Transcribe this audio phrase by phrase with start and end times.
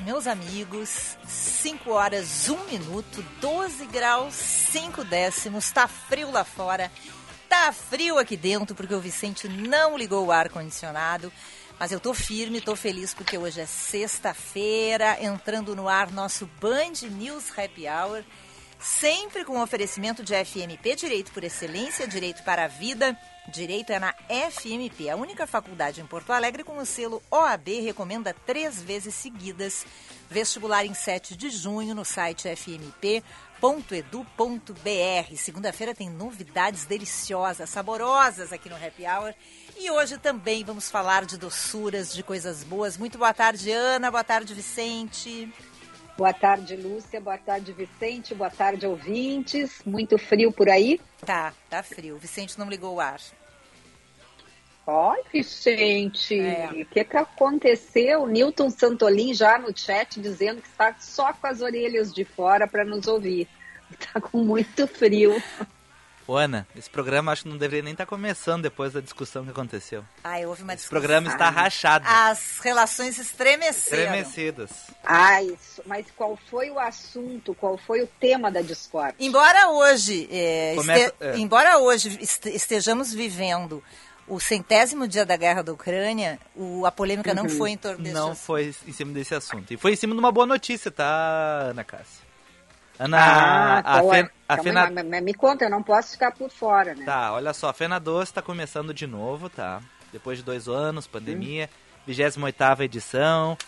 [0.00, 1.16] Meus amigos.
[1.26, 5.70] 5 horas, 1 minuto, 12 graus, 5 décimos.
[5.70, 6.90] Tá frio lá fora,
[7.48, 11.32] tá frio aqui dentro, porque o Vicente não ligou o ar-condicionado.
[11.78, 17.08] Mas eu tô firme, tô feliz porque hoje é sexta-feira, entrando no ar nosso Band
[17.10, 18.24] News Happy Hour.
[18.78, 24.14] Sempre com oferecimento de FMP, Direito por Excelência, Direito para a Vida Direito é na
[24.50, 29.84] FMP, a única faculdade em Porto Alegre com o selo OAB recomenda três vezes seguidas.
[30.30, 33.36] Vestibular em 7 de junho no site fmp.edu.br.
[35.36, 39.34] Segunda-feira tem novidades deliciosas, saborosas aqui no Happy Hour.
[39.76, 42.96] E hoje também vamos falar de doçuras, de coisas boas.
[42.96, 44.10] Muito boa tarde, Ana.
[44.10, 45.52] Boa tarde, Vicente.
[46.16, 47.20] Boa tarde, Lúcia.
[47.20, 48.34] Boa tarde, Vicente.
[48.34, 49.82] Boa tarde, ouvintes.
[49.84, 51.00] Muito frio por aí?
[51.26, 52.16] Tá, tá frio.
[52.18, 53.20] Vicente não ligou o ar.
[54.86, 56.38] Oi, Vicente.
[56.38, 56.70] É.
[56.70, 58.26] O que, que aconteceu?
[58.26, 62.84] Newton Santolin já no chat dizendo que está só com as orelhas de fora para
[62.84, 63.48] nos ouvir.
[63.90, 65.42] Está com muito frio.
[66.26, 69.44] Ô, Ana, esse programa acho que não deveria nem estar tá começando depois da discussão
[69.44, 70.02] que aconteceu.
[70.22, 70.98] Ai, houve uma discussão.
[70.98, 72.06] Esse programa está rachado.
[72.08, 74.14] As relações estremeceram.
[74.14, 74.70] Estremecidas.
[75.04, 79.16] Ai, mas qual foi o assunto, qual foi o tema da discórdia?
[79.18, 81.38] Embora hoje, é, Começa, este, é.
[81.38, 83.82] embora hoje estejamos vivendo
[84.26, 87.36] o centésimo dia da guerra da Ucrânia, o, a polêmica uhum.
[87.42, 88.44] não foi em torno desse Não assunto.
[88.44, 89.70] foi em cima desse assunto.
[89.70, 92.23] E foi em cima de uma boa notícia, tá, Ana Cássia?
[92.98, 94.90] Ana, ah, a, a, Fe, a Fena...
[94.90, 97.04] me, me conta, eu não posso ficar por fora, né?
[97.04, 99.82] Tá, olha só, a Fena Doce está começando de novo, tá?
[100.12, 101.68] Depois de dois anos, pandemia,
[102.08, 102.12] hum.
[102.12, 103.58] 28ª edição,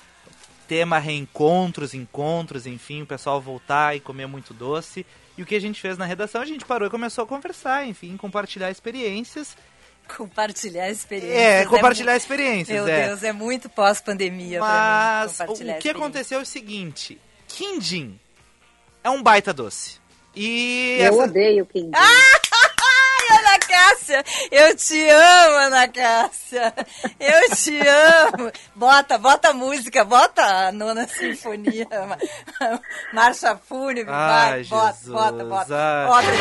[0.68, 5.04] tema reencontros, encontros, enfim, o pessoal voltar e comer muito doce.
[5.36, 7.86] E o que a gente fez na redação, a gente parou e começou a conversar,
[7.86, 9.56] enfim, compartilhar experiências.
[10.16, 11.36] Compartilhar experiências.
[11.36, 13.08] É, é compartilhar é experiências, Meu é.
[13.08, 18.20] Deus, é muito pós-pandemia Mas o que aconteceu é o seguinte, Quindim
[19.06, 20.00] é um baita doce.
[20.34, 21.22] E eu essa...
[21.22, 21.92] odeio quindim.
[21.94, 26.74] Ai, Ana Cássia, eu te amo, Ana Cássia.
[27.20, 28.50] Eu te amo.
[28.74, 31.86] Bota, bota a música, bota a nona sinfonia,
[33.12, 35.76] marcha fúnebre, Ai, vai, bota, bota, bota.
[35.76, 36.06] Ai.
[36.06, 36.36] Bota, tio.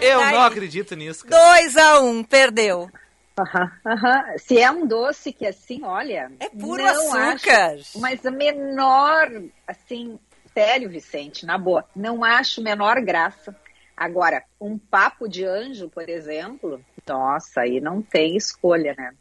[0.00, 0.10] É.
[0.10, 1.26] Eu Daí, não acredito nisso.
[1.26, 2.90] 2 a 1 um, perdeu.
[3.38, 4.38] Uhum, uhum.
[4.38, 6.30] Se é um doce que assim, olha.
[6.40, 7.74] É puro açúcar.
[7.74, 9.30] Acho, mas a menor,
[9.66, 10.18] assim,
[10.52, 13.54] sério, Vicente, na boa, não acho menor graça.
[13.96, 19.12] Agora, um papo de anjo, por exemplo, nossa, aí não tem escolha, né?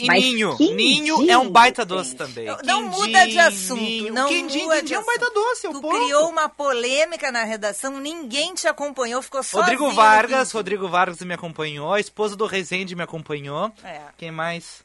[0.00, 0.56] E Mas ninho.
[0.58, 2.46] Ninho é um baita doce também.
[2.46, 3.80] Não, não muda de assunto.
[3.80, 4.14] Ninho.
[4.14, 5.68] Não quindim, muda quindim é um baita doce.
[5.68, 9.60] Tu criou uma polêmica na redação, ninguém te acompanhou, ficou só.
[9.60, 13.70] Rodrigo Vargas, Rodrigo Vargas me acompanhou, a esposa do Rezende me acompanhou.
[13.84, 14.00] É.
[14.16, 14.82] Quem mais?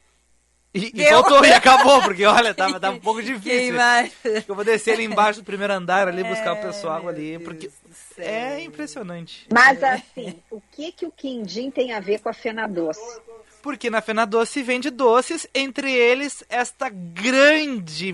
[0.74, 3.50] E, e faltou, e acabou, porque olha, tava, tava um pouco difícil.
[3.50, 4.12] Quem mais?
[4.46, 7.72] Eu vou descer ali embaixo do primeiro andar ali, buscar o pessoal ali, porque
[8.18, 9.48] é impressionante.
[9.54, 13.22] Mas assim, o que que o quindim tem a ver com a fena doce?
[13.66, 18.12] Porque na Fena Doce vende doces, entre eles esta grande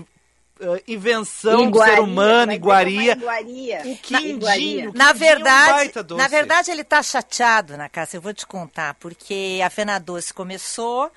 [0.58, 3.82] uh, invenção iguaria, do ser humano, iguaria, iguaria.
[3.84, 4.94] O quindinho.
[4.94, 8.16] Na, na verdade, é um na verdade ele está chateado, na casa.
[8.16, 11.12] Eu vou te contar, porque a Fena Doce começou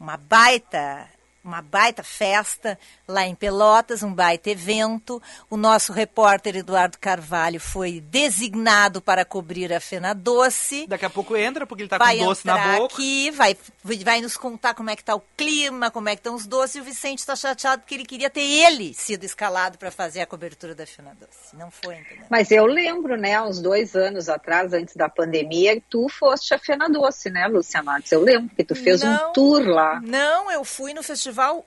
[0.00, 1.06] uma baita
[1.44, 5.22] uma baita festa lá em Pelotas, um baita evento.
[5.48, 10.86] O nosso repórter Eduardo Carvalho foi designado para cobrir a Fena Doce.
[10.86, 12.94] Daqui a pouco entra, porque ele está com doce na boca.
[12.94, 16.34] aqui, vai, vai nos contar como é que está o clima, como é que estão
[16.34, 16.76] os doces.
[16.76, 20.26] E o Vicente está chateado porque ele queria ter ele sido escalado para fazer a
[20.26, 21.54] cobertura da Fena Doce.
[21.54, 22.24] Não foi, entendeu?
[22.30, 26.88] Mas eu lembro, né, uns dois anos atrás, antes da pandemia, tu foste a Fena
[26.88, 28.10] Doce, né, Luciana Matos?
[28.10, 30.00] Eu lembro que tu fez não, um tour lá.
[30.00, 31.66] Não, eu fui no festival Festival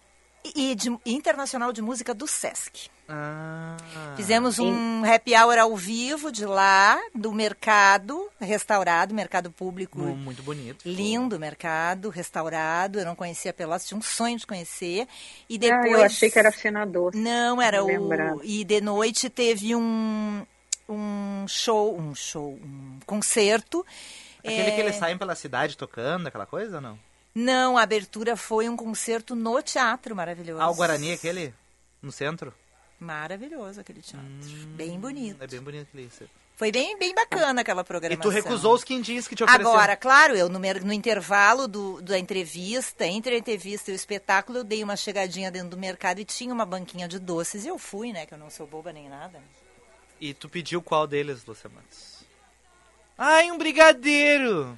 [0.56, 2.90] e de, Internacional de Música do SESC.
[3.10, 3.76] Ah.
[4.16, 10.00] Fizemos um happy hour ao vivo de lá, do mercado, restaurado, mercado público.
[10.00, 10.88] Mu- Muito bonito.
[10.88, 13.00] Lindo mercado, restaurado.
[13.00, 15.06] Eu não conhecia Pelotas, tinha um sonho de conhecer.
[15.50, 15.92] E Ah, depois.
[15.92, 17.18] eu achei que era Fena Doce.
[17.18, 17.88] Não, era o.
[17.88, 18.42] Lembrando.
[18.44, 20.46] E de noite teve um,
[20.88, 23.86] um show, um show, um concerto.
[24.40, 27.07] Aquele É, que eles saem pela cidade tocando, aquela coisa ou não?
[27.40, 30.60] Não, a abertura foi um concerto no teatro maravilhoso.
[30.60, 31.54] Ah, o Guarani, aquele?
[32.02, 32.52] No centro?
[33.00, 34.28] Maravilhoso aquele teatro.
[34.70, 35.44] bem bonito.
[35.44, 36.28] É bem bonito aquele.
[36.56, 38.24] Foi bem, bem bacana aquela E programação.
[38.24, 39.72] tu recusou os quindins que te ofereceram.
[39.72, 44.58] Agora, claro, eu no, no intervalo do, da entrevista, entre a entrevista e o espetáculo,
[44.58, 47.66] eu dei uma chegadinha dentro do mercado e tinha uma banquinha de doces.
[47.66, 48.26] E eu fui, né?
[48.26, 49.40] Que eu não sou boba nem nada.
[50.20, 52.26] E tu pediu qual deles, Lúcia Matos?
[53.16, 54.76] Ai, um brigadeiro!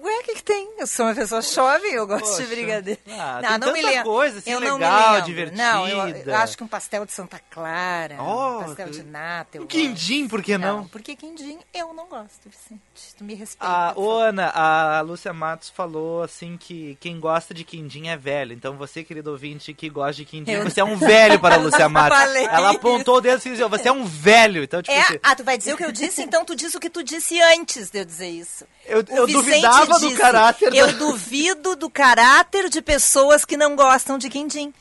[0.00, 0.68] Ué, o que, que tem?
[0.78, 2.42] Eu sou uma pessoa jovem, eu gosto Poxa.
[2.42, 3.00] de brigadeiro.
[3.10, 4.04] Ah, não, tem não me lembro.
[4.04, 5.56] coisa, assim, eu não legal, me lembro.
[5.56, 6.38] Não, eu, eu divertida.
[6.38, 9.58] acho que um pastel de Santa Clara, Oh, um pastel de nata.
[9.58, 9.70] Um gosto.
[9.70, 10.86] quindim, por que não?
[10.86, 12.80] porque quindim eu não gosto, Vicente.
[13.16, 13.72] Tu me respeita.
[13.88, 14.18] A, por ô.
[14.20, 18.52] Ana, a Lúcia Matos falou assim que quem gosta de quindim é velho.
[18.52, 21.58] Então você, querido ouvinte, que gosta de quindim, Eu- você é um velho para a
[21.62, 22.16] Lúcia Matos.
[22.18, 24.62] falei Ela apontou o dedo e disse, você é um velho.
[24.62, 26.22] Então, tipo É, assim, ah, tu vai dizer o que eu disse?
[26.22, 28.64] Então tu diz o que tu disse antes de eu dizer isso.
[28.86, 30.92] eu, O eu Vicente duvidava do caráter Eu da...
[30.92, 34.72] duvido do caráter de pessoas que não gostam de quindim.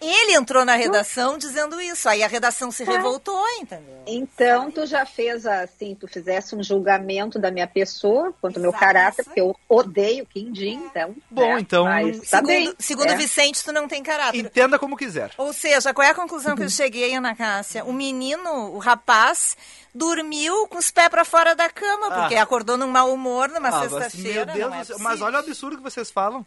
[0.00, 2.08] Ele entrou na redação dizendo isso.
[2.08, 4.02] Aí a redação se revoltou, entendeu?
[4.06, 8.72] Então, tu já fez assim, tu fizesse um julgamento da minha pessoa, quanto ao meu
[8.72, 11.14] caráter, porque eu odeio quindim, então.
[11.30, 12.74] Bom, né, então, Mas tá segundo bem.
[12.78, 13.16] segundo é.
[13.16, 14.38] Vicente, tu não tem caráter.
[14.38, 15.30] Entenda como quiser.
[15.38, 17.84] Ou seja, qual é a conclusão que eu cheguei, Ana Cássia?
[17.84, 19.56] O menino, o rapaz,
[19.94, 22.42] dormiu com os pés pra fora da cama, porque Ah.
[22.42, 24.44] acordou num mau humor numa Ah, sexta-feira.
[24.54, 26.44] Meu Deus, não é mas olha o absurdo que vocês falam.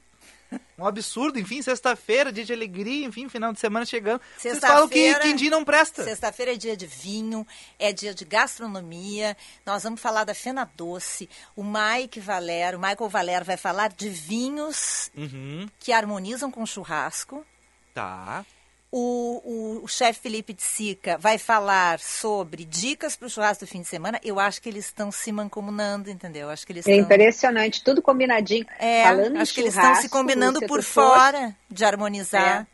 [0.78, 4.22] Um absurdo, enfim, sexta-feira, dia de alegria, enfim, final de semana chegando.
[4.38, 6.04] Vocês falam que quindim não presta.
[6.04, 7.46] Sexta-feira é dia de vinho,
[7.78, 9.36] é dia de gastronomia.
[9.66, 11.30] Nós vamos falar da Fena Doce.
[11.56, 17.46] O Mike Valero, o Michael Valero vai falar de vinhos Uhum, que harmonizam com churrasco.
[17.94, 18.46] tá.
[18.92, 19.42] O,
[19.80, 23.82] o, o chefe Felipe de Sica vai falar sobre dicas para o churrasco do fim
[23.82, 24.20] de semana.
[24.24, 26.48] Eu acho que eles estão se mancomunando, entendeu?
[26.48, 27.06] Eu acho que eles É estão.
[27.06, 28.66] impressionante, tudo combinadinho.
[28.80, 32.66] É, Falando acho que eles estão se combinando por fora de harmonizar.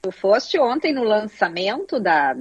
[0.00, 2.34] Tu foste ontem no lançamento da,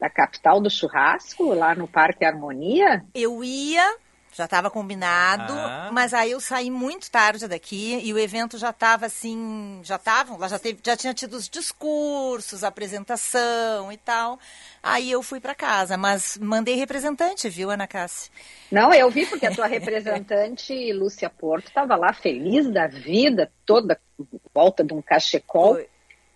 [0.00, 3.04] da capital do churrasco, lá no Parque Harmonia?
[3.14, 3.96] Eu ia,
[4.38, 5.90] já estava combinado, Ah.
[5.92, 10.38] mas aí eu saí muito tarde daqui e o evento já estava assim, já estavam,
[10.38, 14.38] lá já, teve, já tinha tido os discursos, a apresentação e tal.
[14.80, 18.30] Aí eu fui para casa, mas mandei representante, viu, Ana Cássia?
[18.70, 24.00] Não, eu vi porque a tua representante, Lúcia Porto, estava lá feliz da vida, toda
[24.54, 25.74] volta de um cachecol.
[25.74, 25.88] Foi.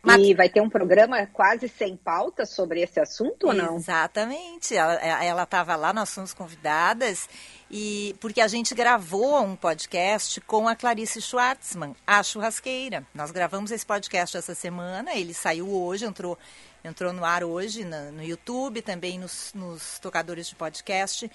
[0.05, 3.77] Mas- E vai ter um programa quase sem pauta sobre esse assunto ou não?
[3.77, 4.75] Exatamente.
[4.75, 7.29] Ela estava lá, nós fomos convidadas,
[7.71, 13.07] e porque a gente gravou um podcast com a Clarice Schwartzman, a churrasqueira.
[13.15, 16.37] Nós gravamos esse podcast essa semana, ele saiu hoje, entrou,
[16.85, 21.31] entrou no ar hoje na- no, YouTube, também nos, nos tocadores de podcast,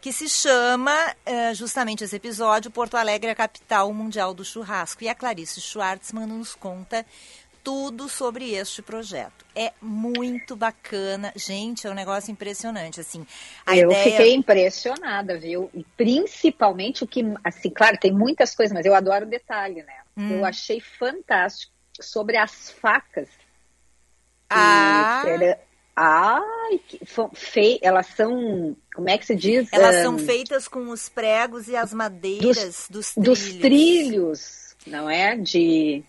[0.00, 5.02] que se chama eh, justamente esse episódio Porto Alegre, a capital mundial do churrasco.
[5.02, 7.04] E a Clarice Schwartzman nos conta
[7.66, 9.44] tudo sobre este projeto.
[9.52, 11.32] É muito bacana.
[11.34, 13.26] Gente, é um negócio impressionante, assim.
[13.66, 14.04] A eu ideia...
[14.04, 15.68] fiquei impressionada, viu?
[15.74, 19.96] E principalmente o que, assim, claro, tem muitas coisas, mas eu adoro detalhe, né?
[20.16, 20.38] Hum.
[20.38, 23.28] Eu achei fantástico sobre as facas.
[24.48, 25.60] Ah, era-
[25.96, 27.00] Ai, que
[27.82, 29.68] elas são, como é que se diz?
[29.72, 33.14] elas Ahn, são feitas com os pregos e as madeiras dos, trilhos.
[33.16, 35.34] dos trilhos, não é?
[35.36, 36.04] De,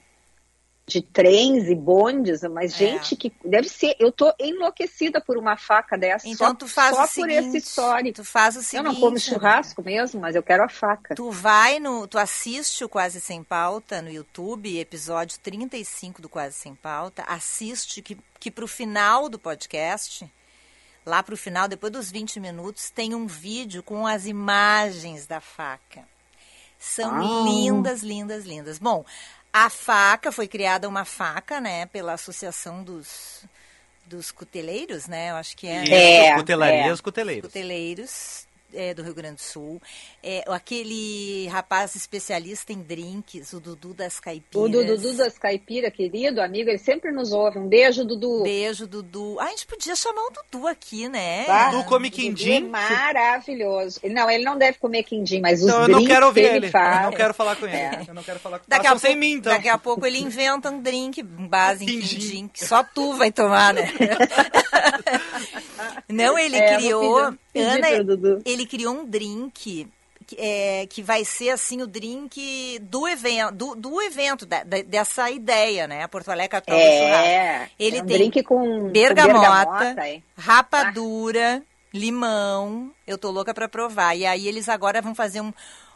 [0.88, 2.78] de trens e bondes, mas É.
[2.78, 3.94] gente que deve ser.
[4.00, 6.26] Eu tô enlouquecida por uma faca dessa.
[6.28, 8.16] Então só, tu faz só o por seguinte, esse histórico.
[8.16, 11.14] tu faz o Eu seguinte, não como churrasco mesmo, mas eu quero a faca.
[11.14, 16.56] Tu vai no, tu assiste o Quase Sem Pauta no YouTube, episódio 35 do Quase
[16.56, 20.26] Sem Pauta, assiste que, que pro final do podcast,
[21.06, 26.08] lá pro final, depois dos 20 minutos, tem um vídeo com as imagens da faca.
[26.80, 27.44] São Ah.
[27.44, 28.78] lindas, lindas, lindas.
[28.78, 29.04] Bom,
[29.52, 33.44] a faca, foi criada uma faca, né, pela Associação dos,
[34.06, 35.84] dos Cuteleiros, né, eu acho que é.
[35.84, 37.02] Isso, É, cutelarias, é.
[37.04, 37.48] cuteleiros.
[37.48, 39.82] Cuteleiros é, do Rio Grande do Sul.
[40.24, 44.66] É, aquele rapaz especialista em drinks, o Dudu das Caipiras.
[44.66, 47.60] O Dudu das Caipiras, querido amigo, ele sempre nos ouve.
[47.60, 48.44] Um beijo, Dudu.
[48.44, 49.38] Beijo, Dudu.
[49.40, 51.46] Ah, a gente podia chamar o Dudu aqui, né?
[51.48, 52.58] Ah, Dudu come quindim.
[52.58, 54.00] É maravilhoso.
[54.04, 56.56] Não, ele não deve comer quindim, mas os não, drinks eu não quero ouvir ele,
[56.58, 56.70] ele.
[56.70, 56.98] faz.
[56.98, 57.76] Eu não quero falar com ele.
[57.76, 58.02] É.
[58.08, 58.70] Eu não quero falar com ele.
[58.70, 59.54] Daqui a sem pouco, mim, então.
[59.54, 62.18] Daqui a pouco ele inventa um drink, base em quindim.
[62.18, 63.92] quindim, que só tu vai tomar, né?
[66.10, 67.34] não, ele É, criou...
[67.60, 67.88] Ana,
[68.46, 69.88] ele criou um drink
[70.26, 74.82] que, é, que vai ser assim o drink do evento, do, do evento da- da-
[74.82, 76.06] dessa ideia, né?
[76.08, 76.84] Porto Alegre Capital do.
[77.26, 82.92] É, Ele é um tem drink com bergamota, com bergamota rapadura, limão.
[83.06, 84.16] Eu tô louca para provar.
[84.16, 85.54] E aí eles agora vão fazer um-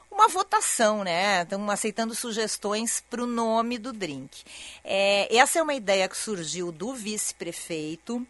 [0.10, 1.42] uma votação, né?
[1.42, 4.44] Estão aceitando sugestões para o nome do drink.
[4.84, 8.26] É, essa é uma ideia que surgiu do vice-prefeito.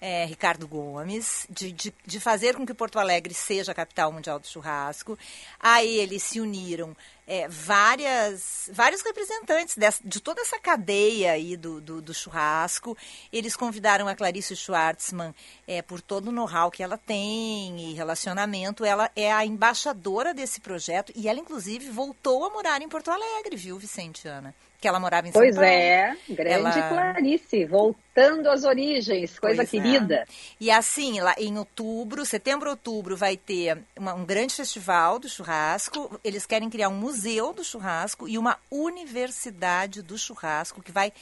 [0.00, 4.38] É, Ricardo Gomes, de, de, de fazer com que Porto Alegre seja a capital mundial
[4.38, 5.18] do churrasco.
[5.58, 6.94] Aí eles se uniram
[7.26, 12.96] é, várias, vários representantes dessa- de toda essa cadeia aí do, do, do churrasco.
[13.32, 15.34] Eles convidaram a Clarice Schwartzman
[15.66, 18.84] é, por todo o know-how que ela tem e relacionamento.
[18.84, 23.56] Ela é a embaixadora desse projeto e ela, inclusive, voltou a morar em Porto Alegre,
[23.56, 24.54] viu, Vicentiana?
[24.86, 25.68] Que ela morava em São Pois Paulo.
[25.68, 29.82] é, grande Ela- Clarice, voltando às origens, coisa Pois é.
[29.82, 30.24] querida.
[30.60, 36.20] E assim, lá em outubro, setembro, outubro, vai ter uma- um grande festival do churrasco.
[36.22, 41.12] Eles querem criar um museu do churrasco e uma universidade do churrasco que vai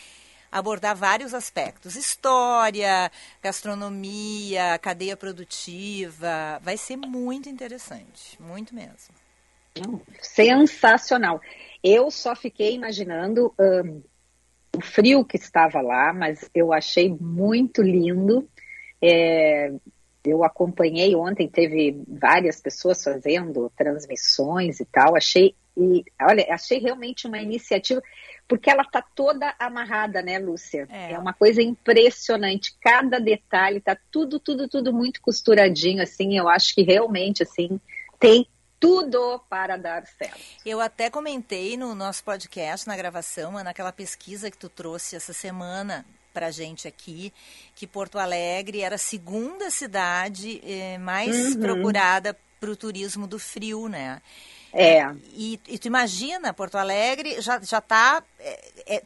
[0.52, 3.11] abordar vários aspectos: história,
[3.42, 6.61] gastronomia, cadeia produtiva.
[6.62, 9.14] Vai ser muito interessante, muito mesmo.
[10.21, 11.40] Sensacional.
[11.85, 14.03] Eu só fiquei imaginando hum,
[14.75, 18.49] o frio que estava lá, mas eu achei muito lindo.
[19.03, 19.71] É,
[20.25, 25.14] eu acompanhei ontem, teve várias pessoas fazendo transmissões e tal.
[25.14, 28.03] Achei, e, olha, achei realmente uma iniciativa,
[28.49, 30.88] porque ela está toda amarrada, né, Lúcia?
[30.91, 31.12] É.
[31.12, 31.19] É.
[31.19, 32.75] uma coisa impressionante.
[32.81, 36.38] Cada detalhe tá tudo, tudo, tudo muito costuradinho, assim.
[36.38, 37.79] Eu acho que realmente, assim,
[38.19, 38.49] tem
[38.81, 40.38] tudo para dar certo.
[40.64, 46.04] Eu até comentei no nosso podcast, na gravação, naquela pesquisa que tu trouxe essa semana
[46.33, 47.33] pra gente aqui,
[47.76, 51.61] que Porto Alegre era a segunda cidade eh, mais Uhum.
[51.61, 54.21] procurada para o turismo do frio, né?
[54.73, 55.04] É.
[55.33, 58.21] E, e tu imagina, Porto Alegre já já está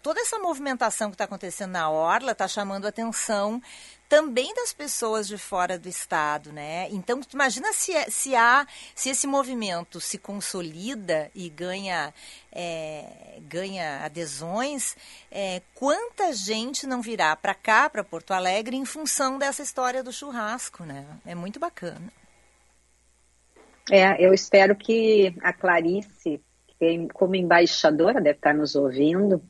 [0.02, 3.60] toda essa movimentação que está acontecendo na orla está chamando a atenção
[4.08, 6.88] também das pessoas de fora do estado, né?
[6.90, 12.14] Então imagina se é- se há se esse movimento se consolida e ganha
[12.50, 14.96] é, ganha adesões,
[15.30, 20.12] é, quanta gente não virá para cá, para Porto Alegre, em função dessa história do
[20.12, 21.06] churrasco, né?
[21.26, 22.10] É muito bacana.
[23.90, 29.42] É, eu espero que a Clarice, que como embaixadora deve estar nos ouvindo,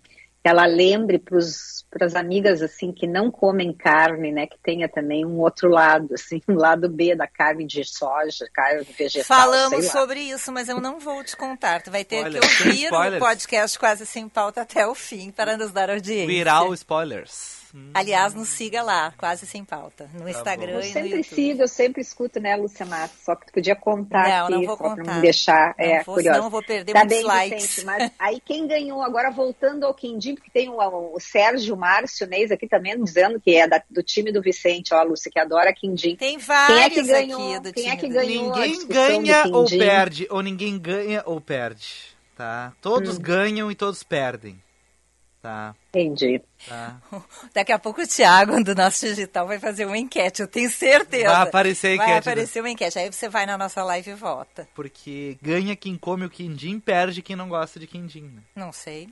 [0.48, 5.38] ela lembre para as amigas assim que não comem carne, né, que tenha também um
[5.40, 9.92] outro lado, assim, um lado B da carne de soja, carne vegetal, Falamos sei lá.
[9.92, 11.82] sobre isso, mas eu não vou te contar.
[11.82, 15.70] Tu vai ter que ouvir o podcast quase sem pauta até o fim para nos
[15.70, 16.26] dar audiência.
[16.26, 17.57] Viral spoilers.
[17.74, 17.90] Hum.
[17.92, 21.34] Aliás, nos siga lá, quase sem pauta, no Instagram Eu e no sempre YouTube.
[21.34, 22.56] sigo, eu sempre escuto, né,
[22.86, 23.14] Massa?
[23.22, 25.14] Só que tu podia contar Não, aqui, não vou só para contar.
[25.14, 26.38] não deixar Não é, vou, curiosa.
[26.38, 27.62] eu vou perder Tá muitos bem, likes.
[27.66, 30.76] Vicente, mas aí quem ganhou, agora voltando ao Quindim, porque tem o,
[31.14, 35.02] o Sérgio Márcio Neis aqui também dizendo que é da- do time do Vicente, ó,
[35.02, 36.16] Lúcia, que adora Quindim.
[36.16, 36.46] Tem Quem é que
[37.02, 37.52] vários ganhou?
[37.54, 38.56] aqui do Quem é time que do- ganhou?
[38.56, 41.86] Ninguém ganha ou perde, ou ninguém ganha ou perde,
[42.36, 42.72] tá?
[42.80, 43.20] Todos Hum.
[43.20, 44.58] ganham e todos perdem,
[45.42, 45.74] tá?
[45.88, 46.40] Entendi.
[46.68, 47.00] tá?
[47.54, 51.28] Daqui a pouco o Thiago, do nosso digital, vai fazer uma enquete, eu tenho certeza.
[51.28, 52.32] Vai aparecer a Vai enquete, né?
[52.32, 52.98] aparecer uma enquete.
[52.98, 54.68] Aí você vai na nossa live e vota.
[54.74, 58.42] Porque ganha quem come o quindim, perde quem não gosta de quindim, né?
[58.54, 59.08] Não sei.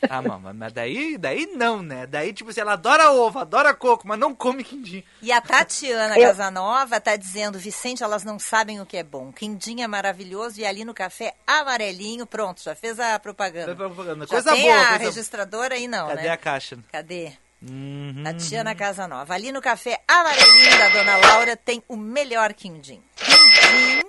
[0.10, 2.06] Ah, mama, mas daí, daí não, né?
[2.06, 5.04] Daí, tipo assim, ela adora ovo, adora coco, mas não come quindim.
[5.22, 6.28] E a Tatiana eu...
[6.28, 9.32] Casanova tá dizendo, Vicente, elas não sabem o que é bom.
[9.32, 13.68] Quindim é maravilhoso e ali no café amarelinho, pronto, já fez a propaganda.
[13.68, 14.26] Fez a propaganda.
[14.26, 14.82] Já coisa tem boa.
[14.82, 15.04] a coisa...
[15.06, 16.30] registradora aí não, Cadê né?
[16.30, 16.78] a caixa?
[16.92, 17.32] Cadê?
[17.62, 18.24] Uhum.
[18.24, 19.34] Tatiana Casanova.
[19.34, 23.02] Ali no café amarelinho da Dona Laura tem o melhor quindim.
[23.16, 24.08] Quindim.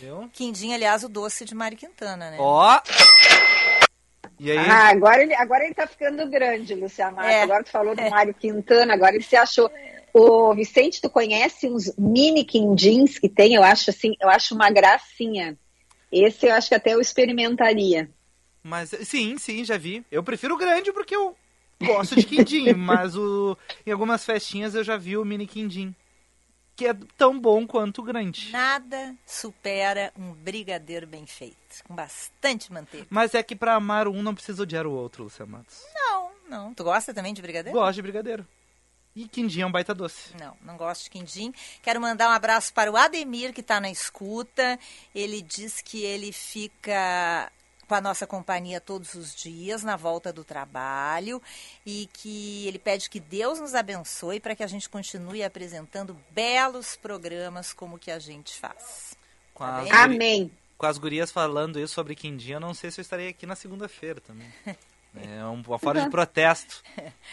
[0.00, 0.30] Viu?
[0.32, 2.36] Quindim, aliás, o doce de Mari Quintana, né?
[2.38, 2.80] Ó!
[4.38, 4.58] E aí?
[4.58, 7.24] Ah, agora ele, agora ele tá ficando grande, Luciana.
[7.30, 7.42] É.
[7.42, 8.10] Agora tu falou do é.
[8.10, 9.70] Mário Quintana, agora ele se achou.
[10.12, 13.54] O Vicente, tu conhece uns mini quindins que tem?
[13.54, 15.56] Eu acho assim, eu acho uma gracinha.
[16.10, 18.08] Esse eu acho que até eu experimentaria.
[18.62, 20.04] Mas sim, sim, já vi.
[20.10, 21.36] Eu prefiro o grande porque eu
[21.82, 25.94] gosto de quindim, mas o, em algumas festinhas eu já vi o mini quindim
[26.76, 28.50] que é tão bom quanto o grande.
[28.50, 33.06] Nada supera um brigadeiro bem feito, com bastante manteiga.
[33.08, 35.80] Mas é que para amar um não precisa odiar o outro, Luciano Matos.
[35.94, 36.74] Não, não.
[36.74, 37.78] Tu gosta também de brigadeiro?
[37.78, 38.46] Gosto de brigadeiro.
[39.14, 40.36] E quindim é um baita doce.
[40.36, 41.54] Não, não gosto de quindim.
[41.80, 44.76] Quero mandar um abraço para o Ademir, que está na escuta.
[45.14, 47.52] Ele diz que ele fica
[47.86, 51.40] com a nossa companhia todos os dias na volta do trabalho
[51.84, 56.96] e que ele pede que Deus nos abençoe para que a gente continue apresentando belos
[56.96, 59.16] programas como que a gente faz.
[59.56, 60.50] Tá Amém.
[60.76, 63.54] Com as gurias falando isso sobre quindim, eu não sei se eu estarei aqui na
[63.54, 64.52] segunda-feira também.
[65.16, 66.82] É uma forma de protesto.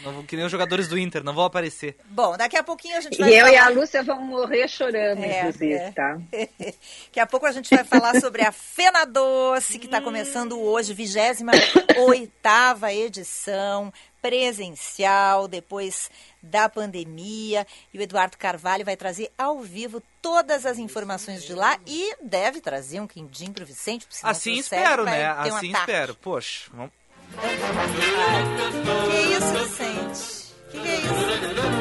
[0.02, 1.96] Não, que nem os jogadores do Inter, não vão aparecer.
[2.04, 3.28] Bom, daqui a pouquinho a gente vai.
[3.28, 3.48] E falar...
[3.48, 5.90] eu e a Lúcia vamos morrer chorando, é, inclusive, é.
[5.90, 6.18] tá?
[6.30, 10.94] daqui a pouco a gente vai falar sobre a Fena Doce, que está começando hoje,
[10.94, 11.42] 28
[13.04, 16.08] edição, presencial, depois
[16.40, 17.66] da pandemia.
[17.92, 22.60] E o Eduardo Carvalho vai trazer ao vivo todas as informações de lá e deve
[22.60, 24.06] trazer um quindim para o Vicente.
[24.22, 25.26] Assim espero, né?
[25.26, 26.14] Assim espero.
[26.14, 26.92] Poxa, vamos
[29.10, 30.42] que isso, Vicente?
[30.70, 31.14] Que que é isso?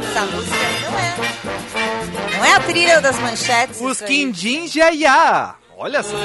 [0.09, 2.37] Essa música não é.
[2.37, 3.81] Não é a trilha das manchetes.
[3.81, 5.55] Os Quindim Jaiá.
[5.77, 6.15] Olha só.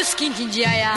[0.00, 0.94] Os Quindim Jaiá.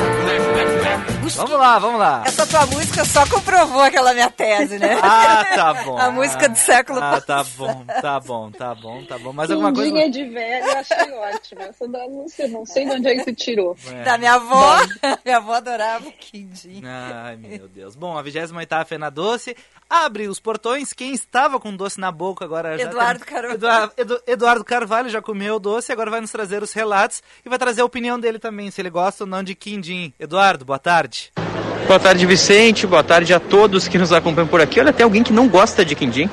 [1.30, 2.24] Vamos lá, vamos lá.
[2.26, 5.00] Essa tua música só comprovou aquela minha tese, né?
[5.04, 5.98] Ah, tá bom.
[5.98, 9.32] A música do século Ah, tá bom, tá bom, tá bom, tá bom.
[9.32, 10.10] Mais alguma coisa?
[10.10, 11.62] de velho, eu achei ótima.
[11.64, 13.78] Essa da Lúcia, não sei de onde é que tu tirou.
[13.88, 14.04] É.
[14.04, 14.78] Da minha avó.
[15.24, 16.82] minha avó adorava o quindim.
[16.84, 17.96] Ai, meu Deus.
[17.96, 19.56] Bom, a 28ª Fena Doce
[19.92, 20.94] abre os portões.
[20.94, 23.34] Quem estava com doce na boca agora já Eduardo tem...
[23.34, 23.54] Carvalho.
[23.54, 27.50] Eduardo, Edu, Eduardo Carvalho já comeu o doce, agora vai nos trazer os relatos e
[27.50, 30.14] vai trazer a opinião dele também, se ele gosta ou não de quindim.
[30.18, 31.11] Eduardo, boa tarde.
[31.88, 32.88] Boa tarde, Vicente.
[32.88, 34.80] Boa tarde a todos que nos acompanham por aqui.
[34.80, 36.30] Olha, tem alguém que não gosta de quindim.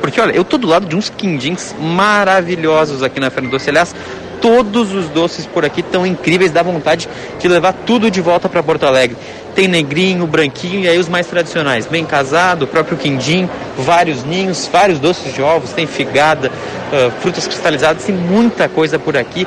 [0.00, 3.70] Porque, olha, eu tô do lado de uns quindins maravilhosos aqui na Fernando Doce.
[3.70, 3.94] Aliás,
[4.42, 8.62] todos os doces por aqui estão incríveis, dá vontade de levar tudo de volta para
[8.62, 9.16] Porto Alegre.
[9.54, 11.86] Tem negrinho, branquinho e aí os mais tradicionais.
[11.86, 18.04] Bem casado, próprio quindim, vários ninhos, vários doces de ovos, tem figada, uh, frutas cristalizadas,
[18.04, 19.46] tem muita coisa por aqui.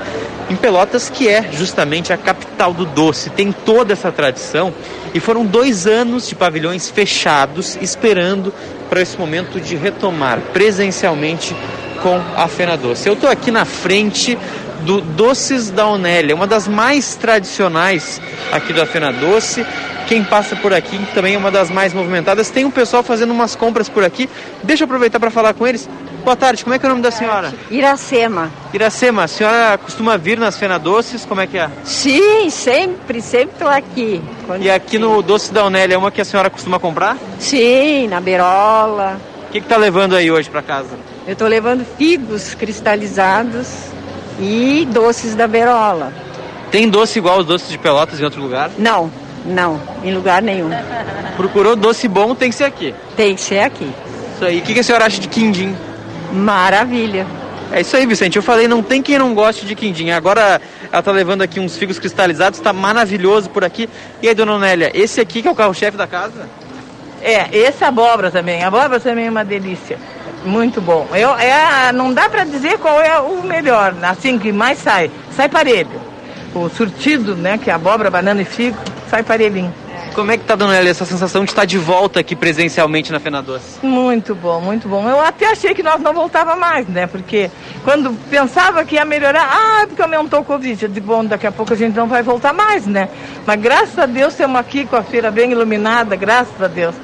[0.50, 4.72] Em Pelotas, que é justamente a capital do doce, tem toda essa tradição
[5.14, 8.54] e foram dois anos de pavilhões fechados esperando
[8.90, 11.56] para esse momento de retomar presencialmente
[12.06, 13.08] com a Fena Doce.
[13.10, 14.38] Eu estou aqui na frente
[14.86, 18.22] do Doces da Onélia, uma das mais tradicionais
[18.52, 19.66] aqui da Fena Doce.
[20.08, 22.52] Quem passa por aqui também é uma das mais movimentadas.
[22.52, 24.30] Tem um pessoal fazendo umas compras por aqui.
[24.64, 25.90] Deixa eu aproveitar para falar com eles.
[26.24, 27.54] Boa tarde, como é que é o nome da senhora?
[27.70, 28.52] Iracema.
[28.74, 31.70] Iracema, a senhora costuma vir nas Fena Doces, como é que é?
[31.84, 34.22] Sim, sempre, sempre estou aqui.
[34.46, 37.18] Quando e aqui no Doce da Onélia é uma que a senhora costuma comprar?
[37.40, 39.20] Sim, na berola.
[39.50, 40.98] O que está levando aí hoje para casa?
[41.26, 43.95] Eu estou levando figos cristalizados
[44.40, 46.14] e doces da berola.
[46.72, 48.72] Tem doce igual os doces de Pelotas em outro lugar?
[48.78, 49.12] Não,
[49.46, 50.70] não, em lugar nenhum.
[51.38, 52.94] Procurou doce bom, tem que ser aqui.
[53.16, 53.90] Tem que ser aqui.
[54.34, 54.60] Isso aí.
[54.60, 55.76] O que, que a senhora acha de quindim?
[56.34, 57.26] Maravilha.
[57.72, 58.36] É isso aí, Vicente.
[58.36, 60.12] Eu falei, não tem quem não goste de quindim.
[60.12, 63.90] Agora ela tá levando aqui uns figos cristalizados, tá maravilhoso por aqui.
[64.22, 66.48] E aí, dona Nélia, esse aqui que é o carro-chefe da casa?
[67.22, 68.64] É, esse abóbora também.
[68.64, 69.98] A abóbora também é uma delícia.
[70.46, 71.08] Muito bom.
[71.14, 75.10] Eu, é, não dá para dizer qual é o melhor, assim que mais sai.
[75.36, 75.90] Sai parelho.
[76.54, 78.78] O surtido, né, que é abóbora, banana e figo,
[79.10, 79.74] sai parelhinho.
[80.14, 83.20] Como é que tá, dona Elia, essa sensação de estar de volta aqui presencialmente na
[83.20, 83.86] Fena Doce?
[83.86, 85.06] Muito bom, muito bom.
[85.10, 87.06] Eu até achei que nós não voltava mais, né?
[87.06, 87.52] Porque
[87.84, 90.82] quando pensava que ia melhorar, ah, porque aumentou o Covid.
[90.86, 93.10] Eu digo, bom, daqui a pouco a gente não vai voltar mais, né?
[93.46, 96.96] Mas graças a Deus estamos aqui com a feira bem iluminada, graças a Deus.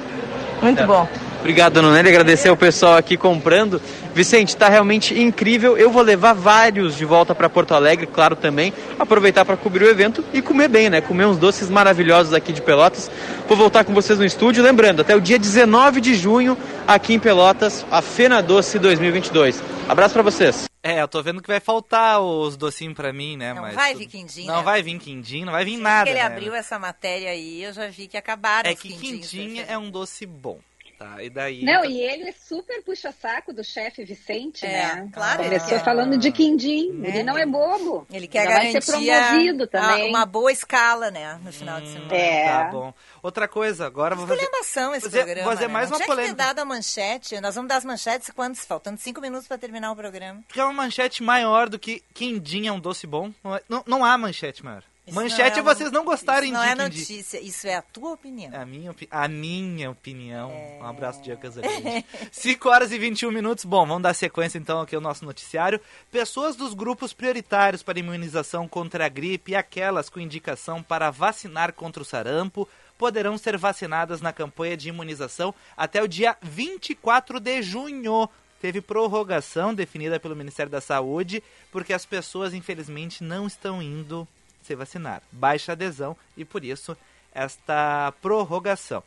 [0.62, 0.86] Muito É.
[0.86, 1.06] bom.
[1.42, 2.08] Obrigado, dona Nelly.
[2.08, 3.82] Agradecer ao pessoal aqui comprando.
[4.14, 5.76] Vicente, está realmente incrível.
[5.76, 8.72] Eu vou levar vários de volta para Porto Alegre, claro também.
[8.96, 11.00] Aproveitar para cobrir o evento e comer bem, né?
[11.00, 13.10] Comer uns doces maravilhosos aqui de Pelotas.
[13.48, 14.62] Vou voltar com vocês no estúdio.
[14.62, 19.60] Lembrando, até o dia 19 de junho, aqui em Pelotas, a Fena Doce 2022.
[19.88, 20.66] Abraço para vocês.
[20.84, 23.52] É, eu tô vendo que vai faltar os docinhos pra mim, né?
[23.54, 24.62] Não mas vai vir quindim, Não né?
[24.62, 26.04] vai vir quindim, não vai vir Desde nada.
[26.04, 26.24] que ele né?
[26.26, 29.88] abriu essa matéria aí, eu já vi que acabaram É os que quindim é um
[29.90, 30.58] doce bom,
[31.02, 31.22] tá?
[31.22, 31.64] E daí...
[31.64, 35.08] Não, e ele é super puxa-saco do chefe Vicente, É, né?
[35.12, 35.84] claro, Começou ele quer.
[35.84, 37.02] falando de quindim.
[37.04, 37.08] É.
[37.08, 38.06] Ele não é bobo.
[38.10, 38.86] Ele quer Já vai ser garantir
[39.30, 40.08] promovido a- também.
[40.08, 42.14] uma boa escala, né, no final de semana.
[42.14, 42.48] É.
[42.48, 42.94] Tá bom.
[43.22, 44.40] Outra coisa, agora eu vou fazer...
[44.42, 45.72] Esculhambação esse Fazer- programa, fazer né?
[45.72, 46.44] mais Não uma tinha que ter polêmica.
[46.46, 47.40] dado a manchete.
[47.40, 48.64] Nós vamos dar as manchetes quantos?
[48.64, 50.42] Faltando cinco minutos para terminar o programa.
[50.46, 53.32] Porque é uma manchete maior do que quindim é um doce bom.
[53.44, 54.82] Não, é- não, não há manchete maior.
[55.12, 57.82] Isso manchete não é vocês não gostarem Isso não de é notícia, isso é a
[57.82, 58.52] tua opinião.
[58.52, 60.50] É a minha, opi- a minha opinião.
[60.50, 60.78] É.
[60.82, 62.04] Um abraço, Dia Casagrande.
[62.32, 63.64] 5 horas e 21 minutos.
[63.64, 65.80] Bom, vamos dar sequência então aqui ao nosso noticiário.
[66.10, 71.72] Pessoas dos grupos prioritários para imunização contra a gripe e aquelas com indicação para vacinar
[71.72, 77.62] contra o sarampo poderão ser vacinadas na campanha de imunização até o dia 24 de
[77.62, 78.28] junho.
[78.60, 84.26] Teve prorrogação definida pelo Ministério da Saúde, porque as pessoas, infelizmente, não estão indo
[84.66, 85.22] se vacinar.
[85.30, 86.96] Baixa adesão e, por isso,
[87.34, 89.02] esta prorrogação.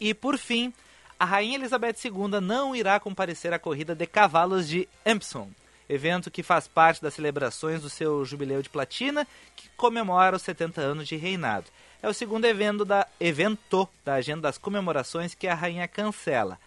[0.00, 0.72] E por fim,
[1.18, 5.50] a Rainha Elizabeth II não irá comparecer à corrida de cavalos de Empson,
[5.88, 9.26] evento que faz parte das celebrações do seu jubileu de platina,
[9.56, 11.66] que comemora os 70 anos de reinado.
[12.00, 16.58] É o segundo evento da, evento da agenda das comemorações que a rainha cancela.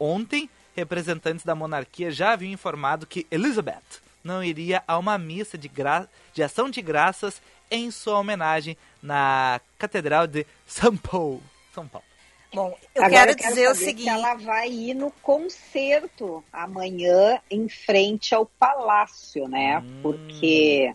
[0.00, 5.68] Ontem, representantes da monarquia já haviam informado que Elizabeth não iria a uma missa de,
[5.68, 6.06] gra...
[6.34, 11.42] de ação de graças em sua homenagem na Catedral de São Paulo.
[11.74, 12.06] São Paulo.
[12.52, 14.04] Bom, eu Agora quero dizer o saber seguinte.
[14.04, 19.78] Se ela vai ir no concerto amanhã em frente ao Palácio, né?
[19.78, 20.00] Hum.
[20.02, 20.94] Porque,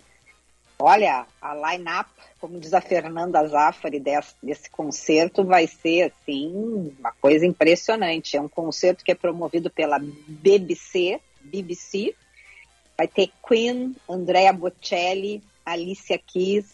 [0.79, 7.11] olha, a line-up, como diz a Fernanda Zaffari desse, desse concerto, vai ser, assim, uma
[7.21, 8.35] coisa impressionante.
[8.35, 12.15] É um concerto que é promovido pela BBC, BBC.
[12.97, 16.65] Vai ter Queen, Andrea Bocelli, Alicia Keys,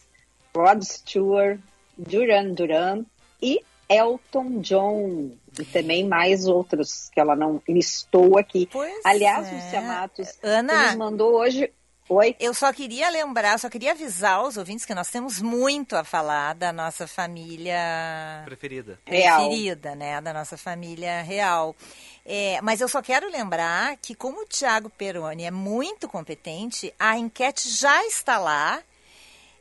[0.55, 1.60] Rod Stewart,
[1.97, 3.05] Duran Duran
[3.41, 5.32] e Elton John.
[5.60, 8.69] E também mais outros que ela não listou aqui.
[8.71, 9.55] Pois Aliás, é.
[9.55, 11.71] Lúcia Matos, Ana, nos mandou hoje.
[12.10, 12.36] Oi?
[12.39, 16.56] Eu só queria lembrar, só queria avisar os ouvintes que nós temos muito a falar
[16.56, 19.00] da nossa família Preferida.
[19.06, 19.41] Real.
[19.41, 20.19] preferida, né?
[20.19, 21.76] Da nossa família real.
[22.26, 27.15] É, mas eu só quero lembrar que, como o Tiago Peroni é muito competente, a
[27.15, 28.82] enquete já está lá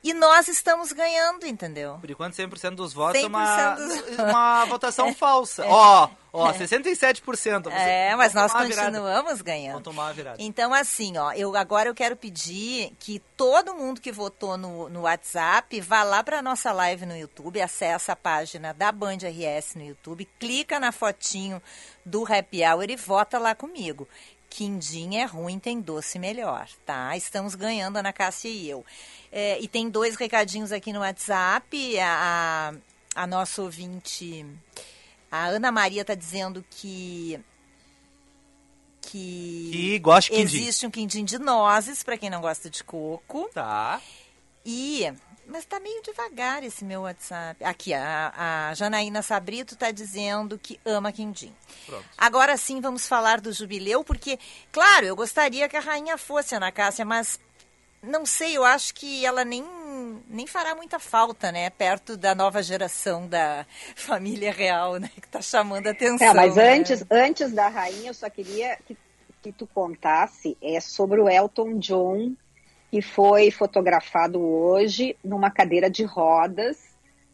[0.02, 1.98] e nós estamos ganhando, entendeu?
[2.00, 5.64] Por enquanto, 100% dos votos é uma, 100% dos- uma votação falsa.
[5.66, 7.64] Ó, ó, 67%.
[7.64, 9.82] Você- É, mas nós continuamos Vão ganhando.
[9.82, 10.37] tomar uma virada.
[10.40, 15.02] Então, assim, ó, eu agora eu quero pedir que todo mundo que votou no, no
[15.02, 19.82] WhatsApp vá lá para nossa live no YouTube, acessa a página da Band RS no
[19.84, 21.61] YouTube, clica na fotinho
[22.04, 24.08] do Happy Hour e vota lá comigo.
[24.50, 27.16] Quindim é ruim, tem doce melhor, tá?
[27.16, 28.84] Estamos ganhando, Ana Cássia e eu.
[29.30, 31.98] É, e tem dois recadinhos aqui no WhatsApp.
[32.00, 32.72] A,
[33.14, 34.44] a, nossa ouvinte,
[35.30, 37.38] a Ana Maria, está dizendo que
[39.02, 40.56] que, Que gosta de quindim.
[40.58, 44.00] existe um quindim de nozes para quem não gosta de coco Tá.
[44.64, 45.11] e
[45.48, 47.64] mas tá meio devagar esse meu WhatsApp.
[47.64, 48.32] Aqui a,
[48.70, 51.54] a Janaína Sabrito está dizendo que ama quindim.
[51.87, 52.04] Pronto.
[52.16, 54.38] Agora sim vamos falar do jubileu porque
[54.70, 57.40] claro eu gostaria que a rainha fosse Ana Cássia, mas
[58.02, 59.64] não sei eu acho que ela nem
[60.28, 61.70] nem fará muita falta, né?
[61.70, 65.11] Perto da nova geração da família real, né?
[65.14, 66.28] Que tá chamando a atenção.
[66.28, 66.74] É, mas né?
[66.74, 68.96] antes, antes da rainha, eu só queria que,
[69.42, 72.34] que tu contasse é, sobre o Elton John,
[72.90, 76.77] que foi fotografado hoje numa cadeira de rodas,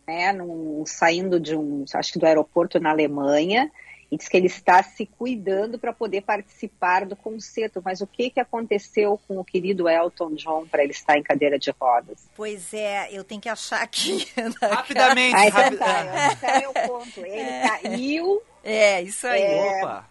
[0.06, 3.70] né, num- saindo de um, acho que do aeroporto na Alemanha,
[4.10, 7.80] e diz que ele está se cuidando para poder participar do concerto.
[7.84, 11.58] Mas o que, que aconteceu com o querido Elton John para ele estar em cadeira
[11.58, 12.28] de rodas?
[12.36, 14.28] Pois é, eu tenho que achar aqui.
[14.60, 17.20] Rapidamente, Ah, então rapi- tá, esse é o meu ponto.
[17.24, 19.80] Ele caiu, É, isso aí.
[19.80, 20.08] Opa.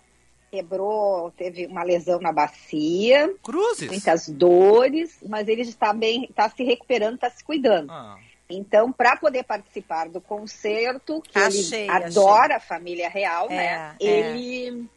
[0.58, 3.90] Quebrou, teve uma lesão na bacia, Cruzes.
[3.90, 7.92] muitas dores, mas ele está bem, está se recuperando, está se cuidando.
[7.92, 13.56] Ah, Então, para poder participar do concerto, que Achei, ele adora a família real, É,
[13.56, 13.96] né?
[14.00, 14.06] é.
[14.06, 14.88] Ele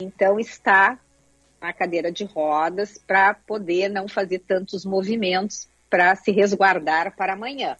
[0.00, 0.98] então está
[1.60, 7.76] na cadeira de rodas para poder não fazer tantos movimentos para se resguardar para amanhã.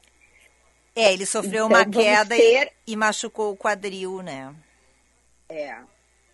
[0.94, 4.54] É, ele sofreu Então, uma queda ter- e, e machucou o quadril, né?
[5.48, 5.76] É.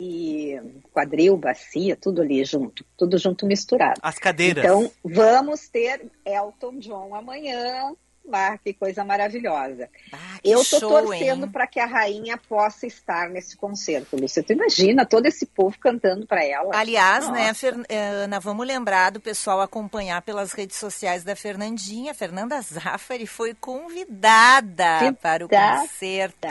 [0.00, 0.60] E
[0.92, 4.00] quadril, bacia, tudo ali junto, tudo junto misturado.
[4.02, 4.64] As cadeiras.
[4.64, 7.92] Então, vamos ter Elton John amanhã.
[8.30, 9.88] Ah, que coisa maravilhosa.
[10.12, 14.42] Ah, que Eu tô show, torcendo para que a rainha possa estar nesse concerto, Lúcia.
[14.42, 16.76] Tu imagina todo esse povo cantando para ela.
[16.76, 17.54] Aliás, né, Nossa.
[17.54, 22.12] Fer- eh, Ana, vamos lembrar do pessoal acompanhar pelas redes sociais da Fernandinha.
[22.12, 25.16] Fernanda Zaffari foi convidada Convidada.
[25.22, 26.48] para o concerto.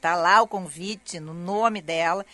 [0.00, 2.24] Tá lá o convite no nome dela.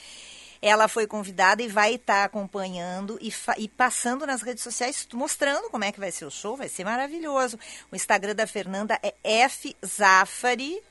[0.67, 5.85] Ela foi convidada e vai estar acompanhando e, e passando nas redes sociais, mostrando como
[5.85, 6.57] é que vai ser o show.
[6.57, 7.59] Vai ser maravilhoso.
[7.93, 10.83] O Instagram da Fernanda é F Zaffari.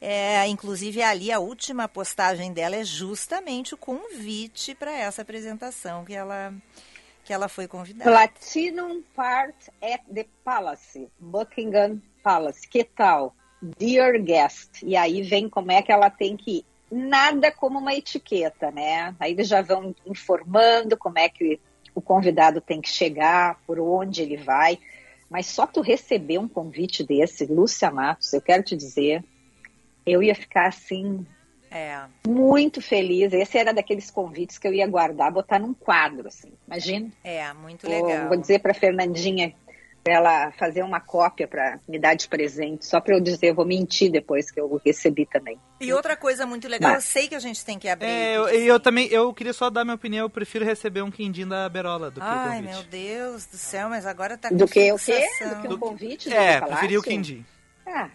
[0.00, 6.12] É, inclusive, ali a última postagem dela é justamente o convite para essa apresentação que
[6.12, 6.52] ela,
[7.24, 8.10] que ela foi convidada.
[8.10, 12.66] Platinum Part at the Palace, Buckingham Palace.
[12.66, 13.36] Que tal?
[13.78, 14.82] Dear Guest.
[14.82, 16.64] E aí vem como é que ela tem que.
[16.94, 19.14] Nada como uma etiqueta, né?
[19.18, 21.58] Aí eles já vão informando como é que
[21.94, 24.78] o convidado tem que chegar, por onde ele vai.
[25.30, 29.24] Mas só tu receber um convite desse, Lúcia Matos, eu quero te dizer,
[30.04, 31.24] eu ia ficar assim,
[31.70, 32.02] É.
[32.28, 33.32] muito feliz.
[33.32, 36.52] Esse era daqueles convites que eu ia guardar, botar num quadro, assim.
[36.66, 37.10] Imagina.
[37.24, 38.28] É, muito Vou, legal.
[38.28, 39.54] vou dizer para Fernandinha
[40.04, 43.64] ela fazer uma cópia para me dar de presente, só para eu dizer, eu vou
[43.64, 45.58] mentir depois que eu recebi também.
[45.80, 48.08] E outra coisa muito legal, Mas- eu sei que a gente tem que abrir.
[48.08, 51.10] É, eu, e eu também, eu queria só dar minha opinião, eu prefiro receber um
[51.10, 52.74] quindim da Berola do que o Ai, convite.
[52.74, 55.24] meu Deus do céu, mas agora tá com Do que o quê?
[55.48, 57.44] Do que um convite do É, preferi o quindim.
[57.86, 58.08] Ah,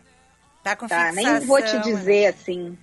[0.64, 1.34] Tá com tá, fixação.
[1.38, 1.80] nem vou te né?
[1.80, 2.78] dizer assim o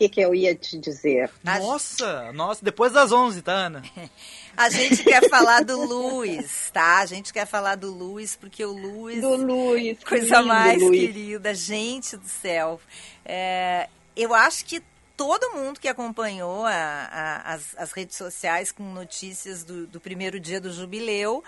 [0.00, 1.30] que, que eu ia te dizer.
[1.46, 3.82] A- Nossa, nossa, depois das 11, tá, Ana?
[4.56, 6.98] A gente quer falar do Luiz, tá?
[6.98, 9.20] A gente quer falar do Luiz, porque o Luiz...
[9.20, 11.00] Do Luiz, Coisa lindo, mais Luiz.
[11.06, 12.80] querida, gente do céu.
[13.24, 14.82] É, eu acho que
[15.16, 20.38] todo mundo que acompanhou a- a- as, as redes sociais com notícias do, do primeiro
[20.40, 21.42] dia do jubileu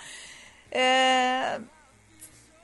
[0.71, 1.61] é,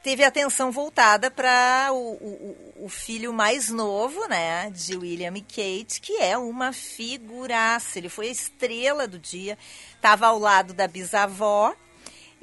[0.03, 5.41] teve a atenção voltada para o, o- o filho mais novo, né, de William e
[5.43, 7.99] Kate, que é uma figuraça.
[7.99, 9.57] Ele foi a estrela do dia,
[9.95, 11.75] estava ao lado da bisavó.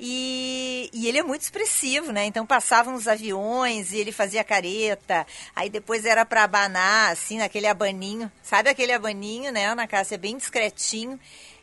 [0.01, 2.23] E, e ele é muito expressivo, né?
[2.25, 5.27] Então passavam os aviões e ele fazia careta.
[5.53, 8.31] Aí depois era para abanar, assim, naquele abaninho.
[8.41, 10.17] Sabe aquele abaninho, né, Ana Cássia?
[10.17, 11.19] Bem discretinho.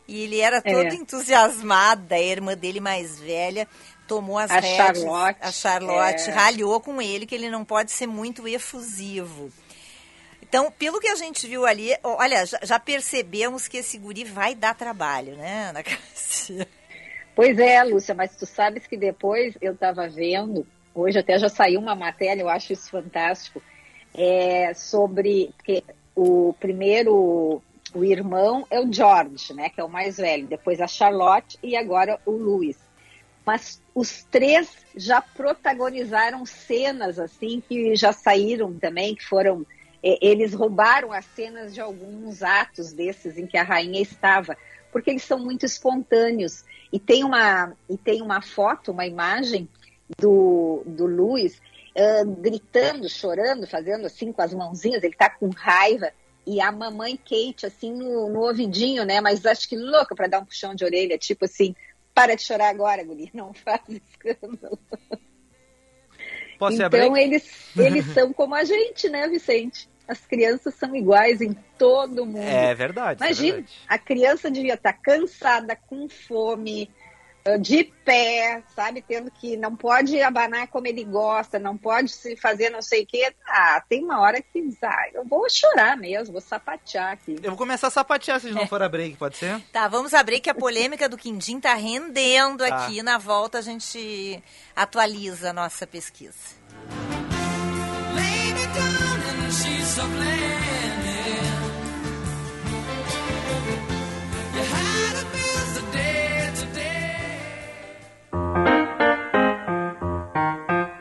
[0.07, 0.95] E ele era todo É.
[0.95, 2.13] entusiasmado.
[2.13, 3.67] A irmã dele mais velha
[4.07, 4.77] tomou as A rédeas.
[4.77, 6.33] Charlotte, A Charlotte é.
[6.33, 9.51] ralhou com ele que ele não pode ser muito efusivo.
[10.49, 14.55] Então, pelo que a gente viu ali, olha, já, já percebemos que esse guri vai
[14.55, 16.69] dar trabalho, né, Ana Cássia?
[17.35, 21.81] Pois é, Lúcia, mas tu sabes que depois eu estava vendo, hoje até já saiu
[21.81, 23.61] uma matéria, eu acho isso fantástico,
[24.15, 27.61] é, sobre que o primeiro,
[27.93, 31.77] o irmão é o George, né, que é o mais velho, depois a Charlotte e
[31.77, 32.86] agora o Louis.
[33.47, 39.65] Mas os três já protagonizaram cenas assim que já saíram também, que foram
[40.03, 44.57] é, eles roubaram as cenas de alguns atos desses em que a rainha estava,
[44.91, 46.65] porque eles são muito espontâneos.
[46.93, 49.69] E tem uma, e tem uma foto, uma imagem
[50.19, 51.61] do, do Luiz
[51.97, 56.13] ah, gritando, chorando, fazendo assim com as mãozinhas, ele tá com raiva.
[56.47, 59.21] E a mamãe Kate, assim, no, no ouvidinho, né?
[59.21, 61.75] Mas acho que louca para dar um puxão de orelha, tipo assim,
[62.17, 64.79] para de chorar agora, Guri, não faz escândalo.
[66.59, 69.87] Posso então eles, eles são como a gente, né, Vicente?
[70.09, 72.39] As crianças são iguais em todo mundo.
[72.39, 73.23] É verdade.
[73.23, 73.81] é Imagina, verdade.
[73.87, 76.89] a criança devia estar cansada, com fome,
[77.59, 79.03] de pé, sabe?
[79.03, 83.07] Tendo que não pode abanar como ele gosta, não pode se fazer não sei o
[83.07, 83.33] quê.
[83.49, 87.37] Ah, tem uma hora que ah, eu vou chorar mesmo, vou sapatear aqui.
[87.43, 89.61] Eu vou começar a sapatear se a gente não for a break, pode ser?
[89.73, 92.87] Tá, vamos abrir que a polêmica do Quindim tá rendendo Tá.
[92.87, 93.03] aqui.
[93.03, 94.43] Na volta a gente
[94.75, 96.57] atualiza a nossa pesquisa.
[98.15, 99.17] Lay me down
[100.63, 100.66] in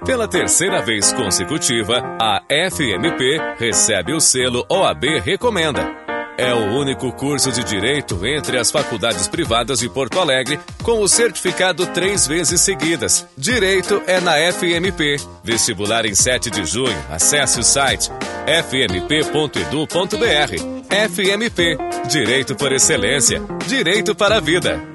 [0.06, 2.40] Pela terceira vez consecutiva, a
[2.70, 5.82] FMP recebe o selo OAB Recomenda.
[6.38, 11.08] É o único curso de direito entre as faculdades privadas de Porto Alegre com o
[11.08, 13.26] certificado três vezes seguidas.
[13.36, 15.16] Direito é na FMP.
[15.44, 16.98] Vestibular em 7 de junho.
[17.10, 18.12] Acesse o site
[18.46, 19.96] fmp.edu.br.
[21.10, 21.78] FMP.
[22.08, 23.42] Direito por excelência.
[23.66, 24.95] Direito para a vida.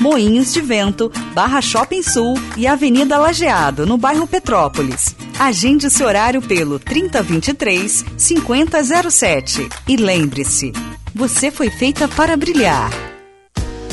[0.00, 5.14] Moinhos de Vento, Barra Shopping Sul e Avenida Lajeado, no bairro Petrópolis.
[5.38, 9.68] Agende seu horário pelo 3023 5007.
[9.88, 10.72] E lembre-se,
[11.14, 13.17] você foi feita para brilhar.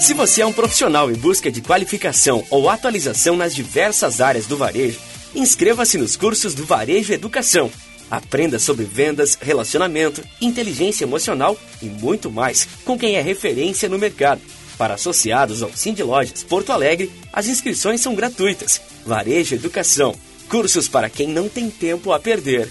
[0.00, 4.56] Se você é um profissional em busca de qualificação ou atualização nas diversas áreas do
[4.56, 5.00] varejo,
[5.34, 7.70] inscreva-se nos cursos do Varejo Educação.
[8.10, 14.40] Aprenda sobre vendas, relacionamento, inteligência emocional e muito mais com quem é referência no mercado.
[14.78, 18.80] Para associados ao Cindy Lojas Porto Alegre, as inscrições são gratuitas.
[19.04, 20.14] Varejo Educação.
[20.48, 22.70] Cursos para quem não tem tempo a perder.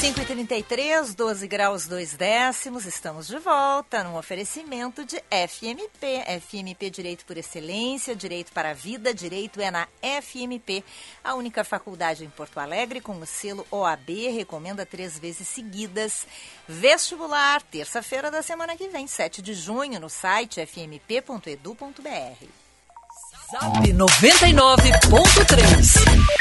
[0.00, 6.24] 5h33, 12 graus 2 décimos, estamos de volta num oferecimento de FMP.
[6.40, 9.86] FMP Direito por Excelência, Direito para a Vida, Direito é na
[10.22, 10.82] FMP,
[11.22, 16.26] a única faculdade em Porto Alegre com o selo OAB, recomenda três vezes seguidas.
[16.66, 22.46] Vestibular, terça-feira da semana que vem, 7 de junho, no site fmp.edu.br.
[23.52, 26.39] Zap 99.3.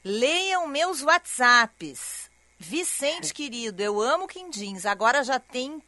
[0.04, 2.28] Leiam meus WhatsApps.
[2.58, 4.84] Vicente querido, eu amo quindins.
[4.86, 5.80] Agora já tem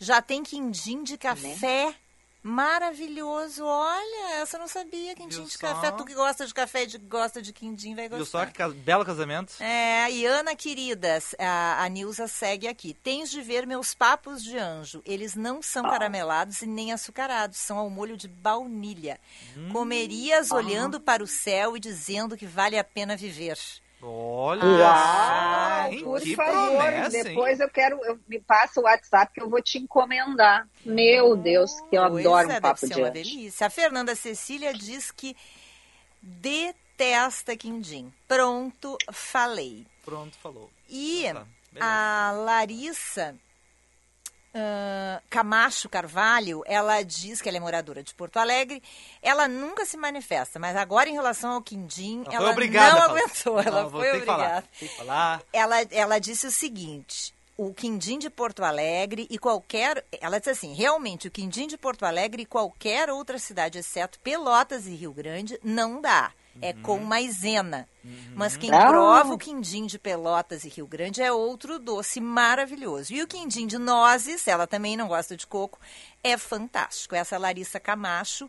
[0.00, 1.94] já tem quindim de café.
[2.42, 3.64] Maravilhoso.
[3.64, 5.58] Olha, essa eu não sabia, quindim Viu de só?
[5.58, 5.90] café.
[5.90, 8.40] Tu que gosta de café e de- gosta de quindim, vai Viu gostar.
[8.40, 9.54] só que ca- belo casamento?
[9.60, 12.94] É, e Ana queridas, a, a Nilza segue aqui.
[12.94, 15.02] Tens de ver meus papos de anjo.
[15.04, 19.18] Eles não são caramelados e nem açucarados, são ao molho de baunilha.
[19.56, 19.70] Hum.
[19.72, 23.58] Comerias olhando para o céu e dizendo que vale a pena viver.
[24.00, 26.04] Olha Uau, só, hein?
[26.04, 27.24] por que favor, promessa, hein?
[27.24, 30.68] depois eu quero, eu, me passa o WhatsApp que eu vou te encomendar.
[30.84, 33.66] Meu Deus, que eu Pois adoro é, um papo de uma delícia.
[33.66, 35.36] A Fernanda Cecília diz que
[36.22, 38.12] detesta quindim.
[38.28, 39.84] Pronto, falei.
[40.04, 40.70] Pronto, falou.
[40.88, 41.46] E Então
[41.78, 43.34] tá, a Larissa
[44.54, 48.82] ah, Camacho Carvalho, ela diz que ela é moradora de Porto Alegre.
[49.22, 53.10] Ela nunca se manifesta, mas agora em relação ao quindim, Ela ela obrigada não falar.
[53.20, 53.60] aguentou.
[53.60, 54.68] Ela Não, vou foi falar, obrigada.
[54.78, 55.42] Que falar.
[55.52, 60.04] Ela, ela disse o seguinte: o quindim de Porto Alegre e qualquer.
[60.20, 64.86] Ela disse assim: realmente, o quindim de Porto Alegre e qualquer outra cidade, exceto Pelotas
[64.86, 66.32] e Rio Grande, não dá.
[66.60, 67.88] É com maisena.
[68.34, 68.86] Mas quem Ah.
[68.86, 73.12] prova o quindim de Pelotas e Rio Grande é outro doce maravilhoso.
[73.12, 75.78] E o quindim de nozes, ela também não gosta de coco,
[76.22, 77.14] é fantástico.
[77.14, 78.48] Essa é a Larissa Camacho.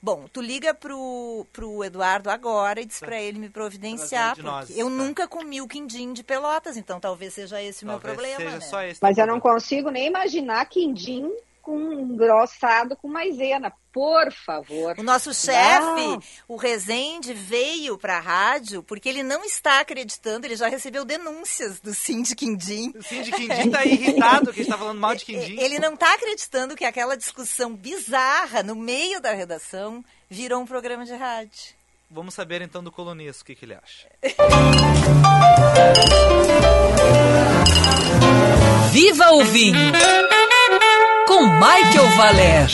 [0.00, 4.86] Bom, tu liga pro, pro Eduardo agora e diz pra ele me providenciar, nozes, eu
[4.86, 4.92] tá.
[4.92, 8.60] nunca comi o quindim de Pelotas, então talvez seja esse o meu problema, seja né?
[8.60, 9.00] só esse.
[9.02, 11.30] Mas eu não consigo nem imaginar quindim
[11.60, 13.72] com engrossado com maisena.
[13.92, 14.94] Por favor.
[14.98, 20.54] O nosso chefe, o Rezende, veio para a rádio porque ele não está acreditando, ele
[20.54, 22.92] já recebeu denúncias do Cindy Quindim.
[22.96, 25.58] O Cindy Quindim tá irritado que a gente tá falando mal de Quindim.
[25.58, 31.04] Ele não está acreditando que aquela discussão bizarra no meio da redação virou um programa
[31.04, 31.74] de rádio.
[32.12, 34.08] Vamos saber então do colunista o que, que ele acha.
[38.90, 39.92] Viva o vinho!
[41.60, 42.68] Michael Valer.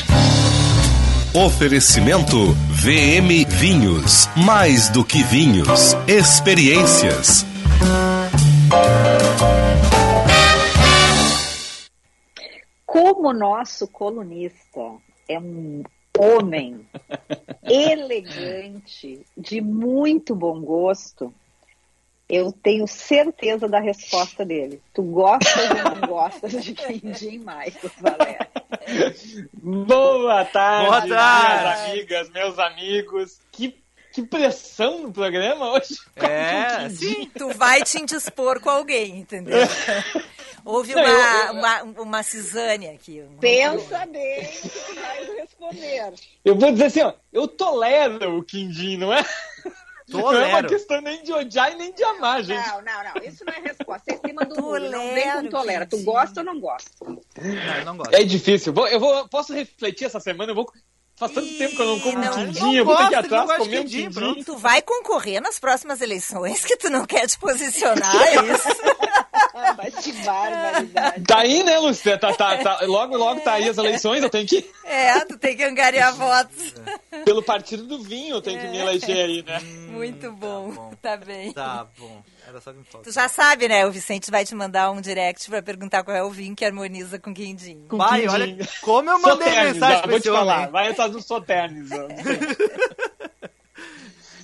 [1.34, 4.28] Oferecimento VM Vinhos.
[4.36, 5.94] Mais do que vinhos.
[6.06, 7.44] Experiências.
[12.86, 14.80] Como o nosso colunista
[15.28, 15.82] é um
[16.16, 16.86] homem
[17.66, 21.34] elegante, de muito bom gosto,
[22.28, 24.80] eu tenho certeza da resposta dele.
[24.94, 28.55] Tu gostas ou não gostas de quindim, Michael Valério?
[29.62, 31.10] Boa tarde, Boa tarde.
[31.10, 33.38] minhas amigas, meus amigos.
[33.52, 33.76] Que,
[34.12, 35.96] que pressão no programa hoje.
[36.16, 37.30] É, sim.
[37.36, 39.58] Tu vai te indispor com alguém, entendeu?
[40.64, 43.22] Houve uma, eu- eu- uma, uma cisânia aqui.
[43.22, 46.12] um- Pensa bem que tu vais responder.
[46.44, 49.24] Eu vou dizer assim, ó, eu tolero o Quindim, não é?
[50.08, 50.68] Não é uma Tolero.
[50.68, 52.64] questão nem de odiar e nem de amar, gente.
[52.68, 53.22] Não, não, não.
[53.28, 54.04] Isso não é resposta.
[54.06, 54.90] É em cima do muro.
[54.90, 55.86] Não vem Tolero, com tolera.
[55.86, 56.90] Tu gosta ou não gosta?
[57.04, 58.14] Não, eu não gosto.
[58.14, 58.72] É difícil.
[58.72, 60.52] Vou- eu vou, posso refletir essa semana?
[60.52, 60.70] Eu vou.
[61.18, 62.94] Faz tanto Ih, tempo que eu não como não, um eu quindim, não eu vou
[62.94, 64.44] ter que ir gosto, atrás gosto de comer um quindim.
[64.44, 68.68] Tu vai concorrer nas próximas eleições que tu não quer te posicionar, é isso?
[69.76, 71.24] Vai te barbaridade.
[71.24, 72.18] Tá aí, né, Lúcia?
[72.18, 72.80] Tá, tá, tá.
[72.82, 76.74] Logo, logo tá aí as eleições, eu tenho que É, tu tem que angariar votos.
[77.26, 79.58] Pelo partido do vinho, eu tenho que me eleger aí, né?
[79.90, 80.70] Muito bom.
[80.70, 80.92] bom.
[81.02, 81.52] Tá bem.
[81.52, 82.22] Tá bom.
[82.46, 83.10] Era só que me falta.
[83.10, 83.84] Tu já sabe, né?
[83.84, 87.18] O Vicente vai te mandar um direct pra perguntar qual é o vinho que harmoniza
[87.18, 87.84] com quindim.
[87.88, 88.32] Com Vai, quindim.
[88.32, 90.56] olha como eu mandei Soternes, mensagem ó, pra vou te falar.
[90.58, 90.70] homem.
[90.70, 91.90] Vai atrás do Soternes.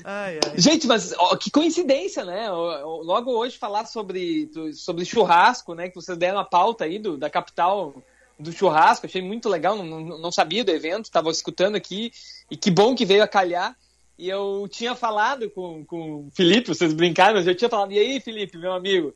[0.04, 0.58] Ai, ai.
[0.58, 2.50] Gente, mas ó, que coincidência, né?
[2.50, 5.88] Logo hoje falar sobre, sobre churrasco, né?
[5.88, 7.94] Que vocês deram a pauta aí do, da capital
[8.38, 9.06] do churrasco.
[9.06, 12.12] Achei muito legal, não, não, sabia do evento, estava escutando aqui.
[12.50, 13.76] E que bom que veio a calhar.
[14.18, 17.98] E eu tinha falado com, com o Felipe, vocês brincaram, mas eu tinha falado, e
[17.98, 19.14] aí, Felipe, meu amigo,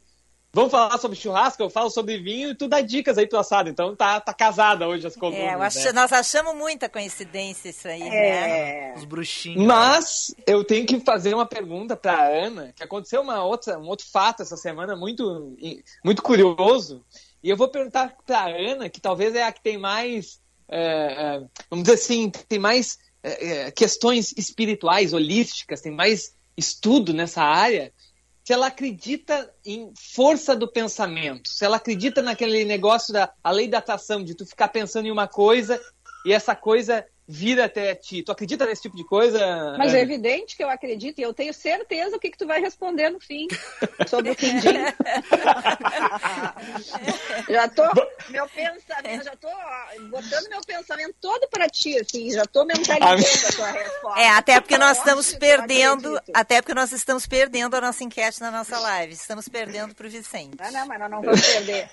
[0.53, 3.69] vamos falar sobre churrasco, eu falo sobre vinho e tu dá dicas aí pro assado.
[3.69, 5.45] Então tá, tá casada hoje as colunas.
[5.45, 5.93] É, eu acho- né?
[5.93, 8.91] nós achamos muita coincidência isso aí, né?
[8.91, 8.95] É.
[8.97, 9.65] Os bruxinhos.
[9.67, 14.07] Mas eu tenho que fazer uma pergunta para Ana, que aconteceu uma outra, um outro
[14.11, 15.55] fato essa semana muito,
[16.03, 17.05] muito curioso.
[17.47, 21.45] E eu vou perguntar para Ana, que talvez é a que tem mais, é, é,
[21.71, 27.93] vamos dizer assim, tem mais é, é, questões espirituais, holísticas, tem mais estudo nessa área.
[28.43, 33.69] Se ela acredita em força do pensamento, se ela acredita naquele negócio da a lei
[33.69, 35.81] da atração, de tu ficar pensando em uma coisa
[36.25, 38.23] e essa coisa vira até ti.
[38.23, 39.75] Tu acredita nesse tipo de coisa?
[39.77, 42.61] Mas é evidente que eu acredito e eu tenho certeza o que, que tu vai
[42.61, 43.49] responder no fim
[44.07, 44.69] sobre o quindim.
[47.51, 47.83] já tô,
[48.29, 49.49] meu pensamento, já tô
[50.09, 54.21] botando meu pensamento todo para ti, assim, já tô mentalizando a tua resposta.
[54.21, 58.51] É, até porque nós estamos perdendo, até porque nós estamos perdendo a nossa enquete na
[58.51, 59.13] nossa live.
[59.13, 60.57] Estamos perdendo pro Vicente.
[60.61, 61.91] Não, não, mas nós não vamos perder.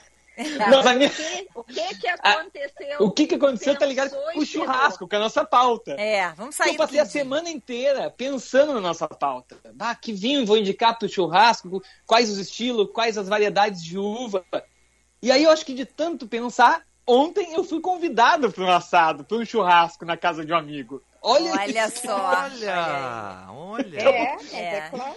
[0.58, 2.98] Tá, Não, mas minha- o, que, o que que aconteceu?
[3.00, 4.10] O que, que aconteceu, tá ligado?
[4.34, 5.92] Com o churrasco, com a nossa pauta.
[5.92, 9.58] É, vamos sair Eu passei a semana inteira pensando na nossa pauta.
[9.80, 14.44] Ah, que vinho vou indicar pro churrasco, quais os estilos, quais as variedades de uva.
[15.22, 19.24] E aí eu acho que de tanto pensar, ontem eu fui convidado para um assado,
[19.24, 21.02] para um churrasco na casa de um amigo.
[21.22, 22.02] Olha, Olha isso.
[22.08, 22.18] só.
[22.18, 24.00] Olha, olha.
[24.02, 24.76] É, mas É.
[24.78, 25.16] é claro.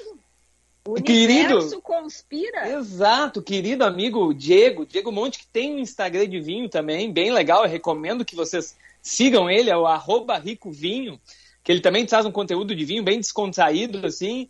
[0.86, 1.82] O Querido.
[1.82, 2.68] conspira.
[2.68, 7.64] Exato, querido amigo Diego, Diego Monte, que tem um Instagram de vinho também, bem legal,
[7.64, 11.20] eu recomendo que vocês sigam ele, é o arroba Rico Vinho,
[11.64, 14.48] que ele também traz um conteúdo de vinho bem descontraído, assim.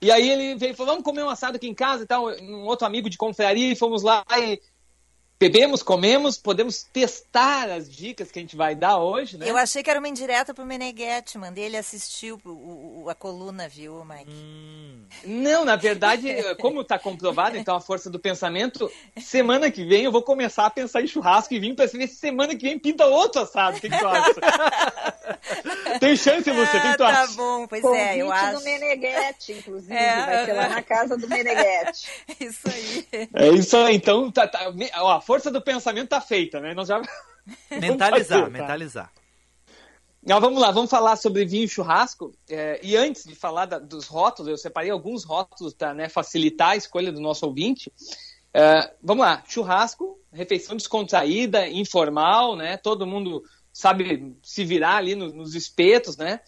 [0.00, 2.28] E aí ele veio e falou, vamos comer um assado aqui em casa e tal,
[2.28, 4.60] um outro amigo de confraria, e fomos lá e
[5.38, 9.48] bebemos, comemos, podemos testar as dicas que a gente vai dar hoje, né?
[9.48, 11.36] Eu achei que era uma indireta pro Meneghetti.
[11.36, 14.30] Mandei ele assistir o- o- o- a coluna, viu, Mike?
[14.30, 15.04] Hum.
[15.24, 16.26] Não, na verdade,
[16.60, 20.70] como está comprovado, então, a força do pensamento, semana que vem eu vou começar a
[20.70, 23.76] pensar em churrasco e vinho para ver se semana que vem pinta outro assado.
[23.76, 24.34] O que, que tu acha?
[26.00, 26.78] Tem chance, Lúcia?
[26.78, 27.32] O que Ah, tá acha?
[27.34, 28.58] bom, pois Convite é, eu acho.
[28.58, 29.94] do Meneghetti, inclusive.
[29.94, 32.08] É, vai ser lá na casa do Meneghetti.
[32.40, 33.28] Isso aí.
[33.34, 36.74] É isso aí, então, tá, tá- ó, a força do pensamento tá feita, né?
[36.74, 37.00] Nós já...
[37.70, 38.50] Mentalizar, fazer, tá?
[38.50, 39.12] mentalizar.
[40.26, 42.32] Não, vamos lá, vamos falar sobre vinho e churrasco.
[42.50, 46.70] É, e antes de falar da- dos rótulos, eu separei alguns rótulos para né, facilitar
[46.70, 47.92] a escolha do nosso ouvinte.
[48.52, 52.76] É, vamos lá, churrasco, refeição descontraída, informal, né?
[52.76, 53.42] Todo mundo
[53.76, 56.40] sabe se virar ali no- nos espetos, né?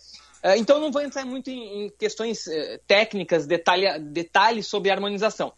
[0.42, 5.52] É, então não vou entrar muito em, em questões eh, técnicas, detalha, detalhes sobre harmonização.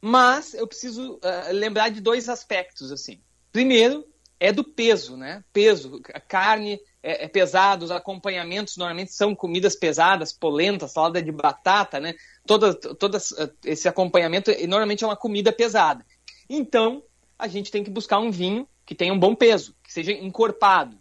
[0.00, 3.20] Mas eu preciso eh, lembrar de dois aspectos, assim.
[3.52, 4.06] Primeiro,
[4.38, 5.44] é do peso, né?
[5.52, 11.30] Peso, a carne é, é pesada, os acompanhamentos normalmente são comidas pesadas, polenta, salada de
[11.30, 12.14] batata, né?
[12.46, 13.18] Toda, todo
[13.66, 16.02] esse acompanhamento normalmente é uma comida pesada.
[16.48, 17.02] Então,
[17.38, 20.98] a gente tem que buscar um vinho que tenha um bom peso, que seja encorpado.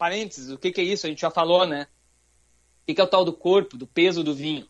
[0.00, 1.04] Parênteses, o que, que é isso?
[1.04, 1.82] A gente já falou, né?
[1.82, 4.66] O que, que é o tal do corpo, do peso do vinho?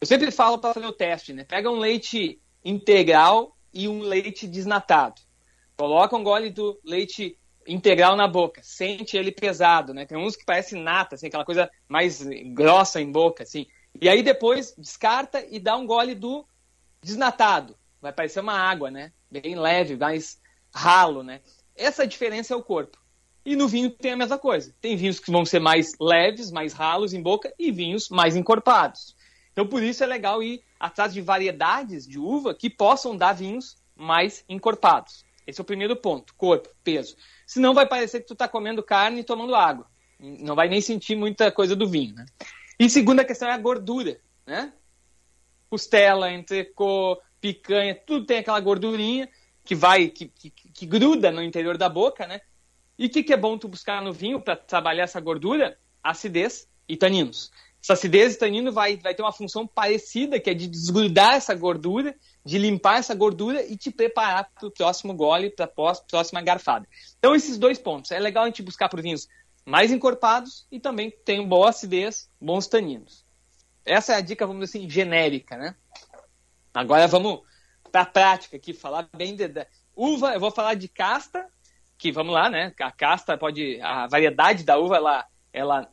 [0.00, 1.44] Eu sempre falo para fazer o teste, né?
[1.44, 5.20] Pega um leite integral e um leite desnatado.
[5.76, 10.06] Coloca um gole do leite integral na boca, sente ele pesado, né?
[10.06, 13.66] Tem uns que parecem nata, assim, aquela coisa mais grossa em boca, assim.
[14.00, 16.48] E aí depois descarta e dá um gole do
[17.02, 17.76] desnatado.
[18.00, 19.12] Vai parecer uma água, né?
[19.30, 20.40] Bem leve, mais
[20.74, 21.42] ralo, né?
[21.76, 22.98] Essa diferença é o corpo.
[23.44, 24.74] E no vinho tem a mesma coisa.
[24.80, 29.16] Tem vinhos que vão ser mais leves, mais ralos em boca e vinhos mais encorpados.
[29.52, 33.76] Então por isso é legal ir atrás de variedades de uva que possam dar vinhos
[33.96, 35.24] mais encorpados.
[35.46, 37.16] Esse é o primeiro ponto, corpo, peso.
[37.46, 39.86] Senão vai parecer que tu está comendo carne e tomando água.
[40.20, 42.26] Não vai nem sentir muita coisa do vinho, né?
[42.78, 44.72] E segunda questão é a gordura, né?
[45.70, 49.28] Costela, entrecô, picanha, tudo tem aquela gordurinha
[49.64, 52.40] que vai, que, que, que gruda no interior da boca, né?
[52.98, 55.78] E o que, que é bom tu buscar no vinho para trabalhar essa gordura?
[56.02, 57.50] Acidez e taninos.
[57.80, 61.54] Essa acidez e tanino vai, vai ter uma função parecida, que é de desgrudar essa
[61.54, 66.42] gordura, de limpar essa gordura e te preparar para o próximo gole, para a próxima
[66.42, 66.88] garfada.
[67.18, 68.10] Então, esses dois pontos.
[68.10, 69.28] É legal a gente buscar por vinhos
[69.64, 73.24] mais encorpados e também tem boa acidez, bons taninos.
[73.84, 75.76] Essa é a dica, vamos dizer assim, genérica, né?
[76.74, 77.42] Agora vamos
[77.92, 79.48] para a prática aqui, falar bem de,
[79.94, 80.34] uva.
[80.34, 81.46] Eu vou falar de casta,
[81.98, 82.72] que vamos lá, né?
[82.80, 85.92] A casta pode, a variedade da uva, ela, ela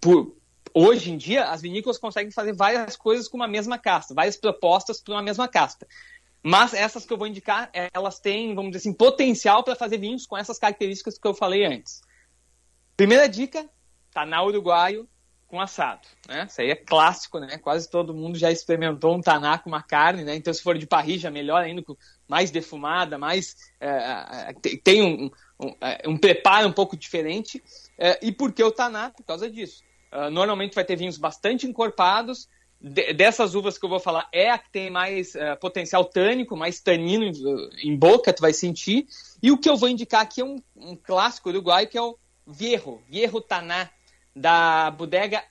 [0.00, 0.36] por,
[0.74, 5.00] hoje em dia as vinícolas conseguem fazer várias coisas com uma mesma casta, várias propostas
[5.00, 5.86] para uma mesma casta.
[6.42, 10.26] Mas essas que eu vou indicar, elas têm, vamos dizer assim, potencial para fazer vinhos
[10.26, 12.02] com essas características que eu falei antes.
[12.96, 13.66] Primeira dica,
[14.12, 15.08] taná uruguaio
[15.46, 16.46] com assado, né?
[16.48, 17.58] Isso aí é clássico, né?
[17.58, 20.34] Quase todo mundo já experimentou um taná com uma carne, né?
[20.34, 21.82] Então se for de parrilla, melhor ainda,
[22.28, 25.30] mais defumada, mais é, tem um,
[25.60, 25.74] um,
[26.06, 27.62] um, preparo um pouco diferente.
[27.98, 29.10] É, e por que o taná?
[29.10, 29.82] Por causa disso.
[30.14, 32.48] Uh, normalmente vai ter vinhos bastante encorpados.
[32.80, 36.56] De, dessas uvas que eu vou falar, é a que tem mais uh, potencial tânico,
[36.56, 39.06] mais tanino em, em, boca, tu vai sentir.
[39.42, 42.16] E o que eu vou indicar aqui é um, um clássico uruguaio, que é o
[42.46, 43.90] Viejo, Viejo Taná,
[44.34, 45.42] da bodega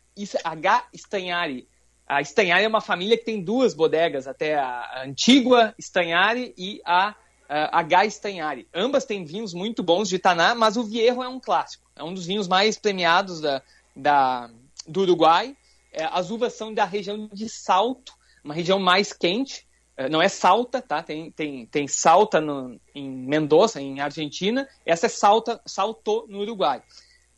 [0.43, 0.88] H.
[0.93, 1.67] Stanhari.
[2.07, 7.15] A Stanhari é uma família que tem duas bodegas, até a antiga Stanhari e a
[7.49, 8.05] H.
[8.07, 8.67] Stanhari.
[8.73, 11.84] Ambas têm vinhos muito bons de Taná, mas o Viejo é um clássico.
[11.95, 13.61] É um dos vinhos mais premiados da,
[13.95, 14.49] da,
[14.88, 15.55] do Uruguai.
[15.91, 18.13] É, as uvas são da região de Salto,
[18.43, 19.67] uma região mais quente.
[19.95, 21.03] É, não é Salta, tá?
[21.03, 24.67] Tem, tem, tem Salta no, em Mendoza, em Argentina.
[24.86, 26.81] Essa é Salta, Salto no Uruguai.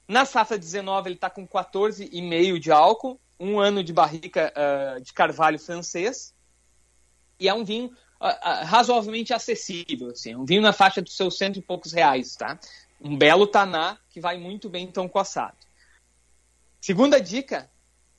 [0.08, 5.12] Na safra 19 ele está com 14,5 de álcool, um ano de barrica uh, de
[5.14, 6.34] carvalho francês.
[7.40, 7.88] E é um vinho
[8.22, 10.34] uh, uh, razoavelmente acessível, assim.
[10.34, 12.60] É um vinho na faixa dos seus cento e poucos reais, tá?
[13.02, 15.58] Um belo taná que vai muito bem então com assado.
[16.80, 17.70] Segunda dica,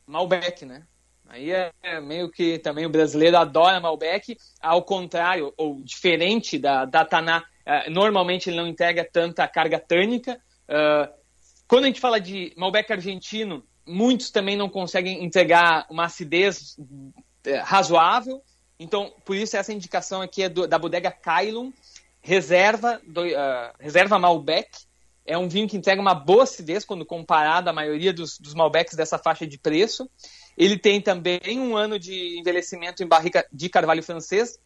[0.06, 0.86] Malbec, né?
[1.28, 6.84] Aí é, é meio que também o brasileiro adora Malbec, ao contrário, ou diferente da,
[6.84, 10.40] da Taná, uh, normalmente ele não entrega tanta carga tânica.
[10.68, 11.25] Uh,
[11.68, 17.12] quando a gente fala de Malbec argentino, muitos também não conseguem entregar uma acidez uh,
[17.62, 18.42] razoável.
[18.78, 21.72] Então, por isso essa indicação aqui é do, da bodega Kailun,
[22.20, 23.22] reserva, do,
[23.78, 24.68] reserva Malbec.
[25.24, 28.94] É um vinho que entrega uma boa acidez quando comparado à maioria dos, dos Malbecs
[28.94, 30.08] dessa faixa de preço.
[30.56, 34.58] Ele tem também um ano de envelhecimento em barrica de carvalho francês.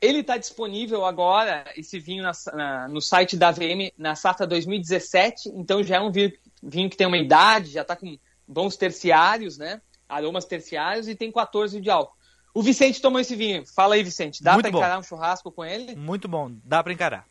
[0.00, 5.50] Ele está disponível agora, esse vinho, na, na, no site da AVM, na safra 2017.
[5.50, 6.32] Então já é um vinho,
[6.62, 9.80] vinho que tem uma idade, já está com bons terciários, né?
[10.08, 12.16] Aromas terciários e tem 14 de álcool.
[12.52, 13.64] O Vicente tomou esse vinho.
[13.66, 14.42] Fala aí, Vicente.
[14.42, 15.96] Dá para encarar um churrasco com ele?
[15.96, 17.26] Muito bom, dá para encarar.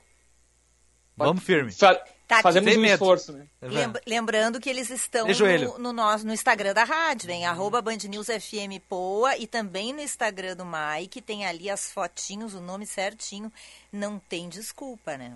[1.15, 1.71] Vamos firme.
[1.71, 2.93] Fa- Tá fazemos um medo.
[2.93, 3.45] esforço, né?
[3.61, 7.45] Lembra- lembrando que eles estão no, no nosso, no Instagram da rádio, hein?
[7.45, 12.53] Arroba Band News FM Poa e também no Instagram do Mike, tem ali as fotinhos,
[12.53, 13.51] o nome certinho.
[13.91, 15.33] Não tem desculpa, né?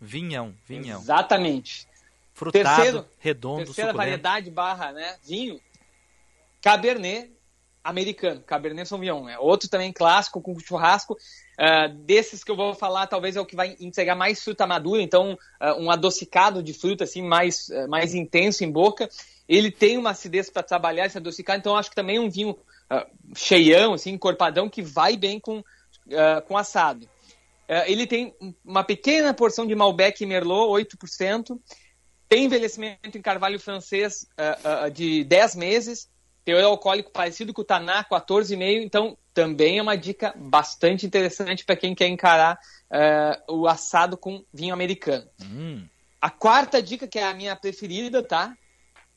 [0.00, 1.00] Vinhão, vinhão.
[1.00, 1.86] Exatamente.
[2.34, 3.96] Frutado, Terceiro- redondo, Terceira suculento.
[3.96, 5.60] variedade barra, né, vinho,
[6.60, 7.30] Cabernet
[7.84, 9.28] americano, Cabernet Sauvignon.
[9.28, 11.16] É outro também clássico com churrasco.
[11.58, 15.02] Ah, desses que eu vou falar, talvez é o que vai entregar mais fruta madura,
[15.02, 19.08] então ah, um adocicado de fruta assim mais, ah, mais intenso em boca.
[19.46, 22.56] Ele tem uma acidez para trabalhar esse adocicado, então acho que também é um vinho
[23.34, 25.62] cheião, assim, encorpadão, que vai bem com,
[26.46, 27.08] com assado.
[27.86, 31.58] Ele tem uma pequena porção de Malbec e Merlot, 8%.
[32.28, 34.26] Tem envelhecimento em carvalho francês
[34.92, 36.08] de 10 meses.
[36.44, 38.82] Teor alcoólico parecido com o Taná, 14,5.
[38.82, 42.58] Então, também é uma dica bastante interessante para quem quer encarar
[42.90, 45.26] ah, o assado com vinho americano.
[45.42, 45.86] Hum,
[46.20, 48.54] A quarta dica, que é a minha preferida, tá?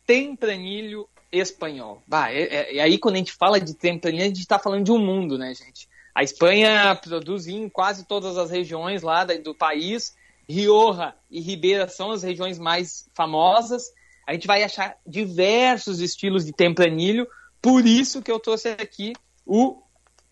[0.05, 2.01] Tempranilho espanhol.
[2.07, 4.85] Bah, é, é- e aí, quando a gente fala de tempranilho, a gente está falando
[4.85, 5.87] de um mundo, né, gente?
[6.15, 10.15] A Espanha produz vinho em quase todas as regiões lá do país.
[10.49, 13.83] Rioja e Ribeira são as regiões mais famosas.
[14.27, 17.25] A gente vai achar diversos estilos de tempranilho.
[17.61, 19.13] Por isso que eu trouxe aqui
[19.45, 19.81] o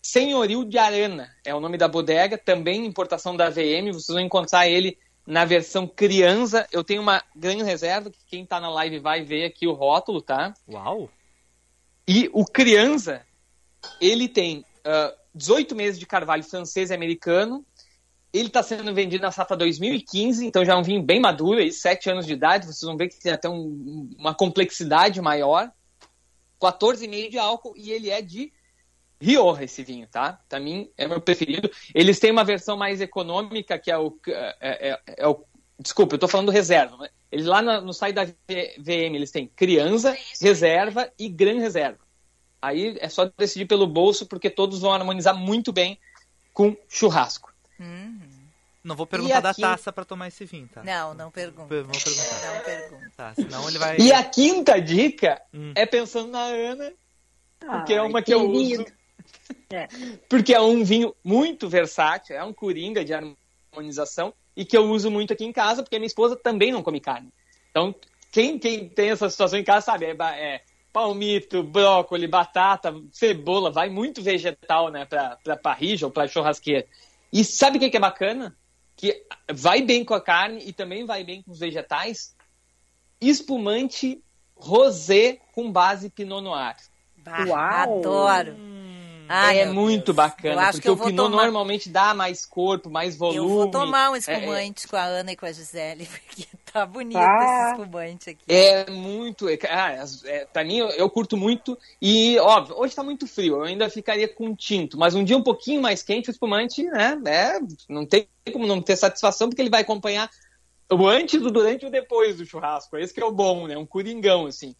[0.02, 1.34] Senhoril de Arana.
[1.42, 3.90] É o nome da bodega, também importação da VM.
[3.92, 6.68] Vocês vão encontrar ele na versão criança.
[6.70, 10.20] Eu tenho uma grande reserva, que quem tá na live vai ver aqui o rótulo,
[10.20, 10.52] tá?
[10.68, 11.10] Uau!
[12.06, 13.26] E o criança,
[13.98, 17.64] ele tem ah, 18 meses de carvalho francês e americano.
[18.36, 21.72] Ele está sendo vendido na safra 2015, então já é um vinho bem maduro, aí,
[21.72, 22.66] 7 anos de idade.
[22.66, 25.70] Vocês vão ver que tem até um- uma complexidade maior.
[26.60, 28.52] 14,5 de álcool e ele é de
[29.20, 30.40] Rioja, esse vinho, tá?
[30.48, 31.70] Pra mim é meu preferido.
[31.94, 34.14] Eles têm uma versão mais econômica, que é o.
[34.28, 35.42] É, é- é o
[35.78, 36.96] desculpa, eu tô falando reserva.
[36.98, 37.08] né?
[37.32, 41.98] Eles lá na- no site da VM eles têm criança, reserva e gran reserva.
[42.60, 45.98] Aí é só decidir pelo bolso, porque todos vão harmonizar muito bem
[46.52, 47.52] com churrasco.
[48.86, 50.84] Não vou perguntar aqui- da taça pra tomar esse vinho, tá?
[50.84, 51.82] Não, não pergunta.
[51.82, 52.54] Vou perguntar.
[52.54, 53.10] Não pergunta.
[53.16, 53.96] Tá, senão ele vai...
[53.98, 55.72] E a quinta dica Hum.
[55.74, 56.92] é pensando na Ana,
[57.58, 58.82] porque é Ai, uma que eu querido.
[58.84, 58.92] uso.
[59.70, 59.88] É.
[60.28, 65.10] Porque é um vinho muito versátil, é um coringa de harmonização e que eu uso
[65.10, 67.28] muito aqui em casa, porque minha esposa também não come carne.
[67.70, 67.92] Então,
[68.30, 70.62] quem, quem tem essa situação em casa sabe, é, é
[70.92, 76.86] palmito, brócolis, batata, cebola, vai muito vegetal, né, pra, pra parrija ou pra churrasqueira.
[77.32, 78.56] E sabe o que, que é bacana?
[78.96, 79.22] Que
[79.52, 82.34] vai bem com a carne e também vai bem com os vegetais.
[83.20, 84.22] Espumante
[84.54, 86.76] rosé com base Pinot Noir.
[87.18, 87.98] Bah, Uau!
[88.00, 88.56] Adoro.
[89.28, 90.16] Ai, é muito Deus.
[90.16, 93.38] bacana, Eu acho que porque o Pinot tomar- normalmente dá mais corpo, mais volume.
[93.38, 96.46] Eu vou tomar um É- espumante com a Ana e com a Gisele, porque
[96.80, 97.72] tá bonito Ah.
[97.72, 98.44] esse espumante aqui.
[98.48, 99.48] É, muito.
[99.48, 101.78] É, ah, é, pra mim, eu, curto muito.
[102.00, 104.98] E, óbvio, hoje tá muito frio, eu ainda ficaria com tinto.
[104.98, 107.18] Mas um dia um pouquinho mais quente, o espumante, né?
[107.26, 107.58] É,
[107.88, 110.30] não tem como não ter satisfação, porque ele vai acompanhar
[110.92, 112.96] o antes, o durante e o depois do churrasco.
[112.96, 113.76] Esse que é o bom, né?
[113.76, 114.70] Um coringão, assim.
[114.70, 114.74] O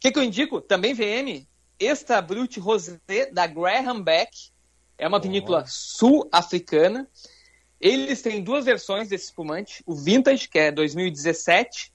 [0.00, 0.60] que, que eu indico?
[0.60, 1.46] Também VM,
[1.78, 3.00] Extra Brut Rosé
[3.32, 4.30] da Graham Beck.
[4.98, 7.08] É uma vinícola sul-africana.
[7.80, 9.82] Eles têm duas versões desse espumante.
[9.86, 11.92] O Vintage, que é 2017.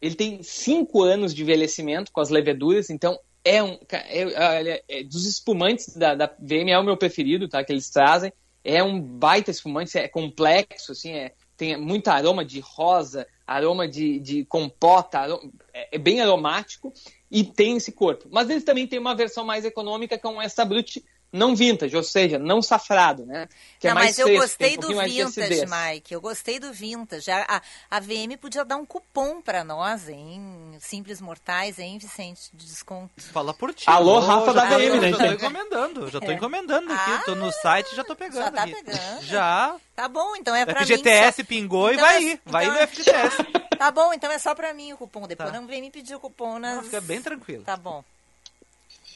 [0.00, 3.78] Ele tem cinco anos de envelhecimento com as leveduras, então é um.
[3.90, 7.64] é- é- é- dos espumantes da, da VM é o meu preferido, tá?
[7.64, 8.32] Que eles trazem.
[8.64, 14.20] É um baita espumante, é complexo, assim, é, tem muito aroma de rosa, aroma de,
[14.20, 16.92] de compota, aroma- é, é bem aromático
[17.30, 18.28] e tem esse corpo.
[18.30, 21.02] Mas eles também têm uma versão mais econômica com essa Brut
[21.32, 23.48] não vintage, ou seja, não safrado, né?
[23.80, 25.64] Que não, é mais mas eu fresco, gostei um do vintage.
[25.66, 26.12] Mike.
[26.14, 27.30] Eu gostei do vintage.
[27.30, 30.76] A, a, a VM podia dar um cupom pra nós, hein?
[30.80, 32.50] Simples Mortais, hein, Vicente?
[32.52, 33.10] De desconto.
[33.16, 33.84] Fala por ti.
[33.88, 35.10] Alô, Rafa já da VM, né?
[35.10, 36.34] Já tô encomendando, já tô É.
[36.34, 37.24] encomendando aqui.
[37.24, 38.74] Tô no site e já tô pegando Já tá aqui.
[38.74, 39.22] pegando.
[39.22, 39.76] Já.
[39.96, 40.86] Tá bom, então é O pra mim.
[40.86, 42.40] FGTS pingou e Então vai é- ir.
[42.44, 43.36] Vai então no é- FGTS.
[43.82, 45.26] Tá bom, então é só pra mim o cupom.
[45.26, 45.58] Depois Tá.
[45.60, 46.84] não vem me pedir o cupom nas...
[46.84, 47.64] Fica bem tranquilo.
[47.64, 48.04] Tá bom.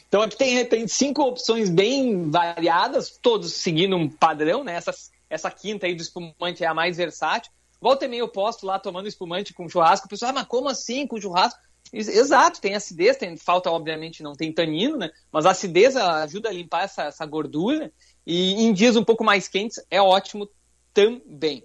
[0.09, 4.75] Então aqui tem, cinco opções bem variadas, todos seguindo um padrão, né?
[4.75, 4.93] Essa,
[5.29, 7.53] essa quinta aí do espumante é a mais versátil.
[7.81, 10.07] Volta e meia eu posto lá tomando espumante com churrasco.
[10.07, 11.61] O pessoal, ah, mas como assim com churrasco?
[11.93, 15.11] Ex- Exato, tem acidez, tem falta, obviamente, não tem tanino, né?
[15.31, 17.93] Mas a acidez ajuda a limpar essa, essa gordura.
[18.27, 20.49] E em dias um pouco mais quentes é ótimo
[20.95, 21.65] também.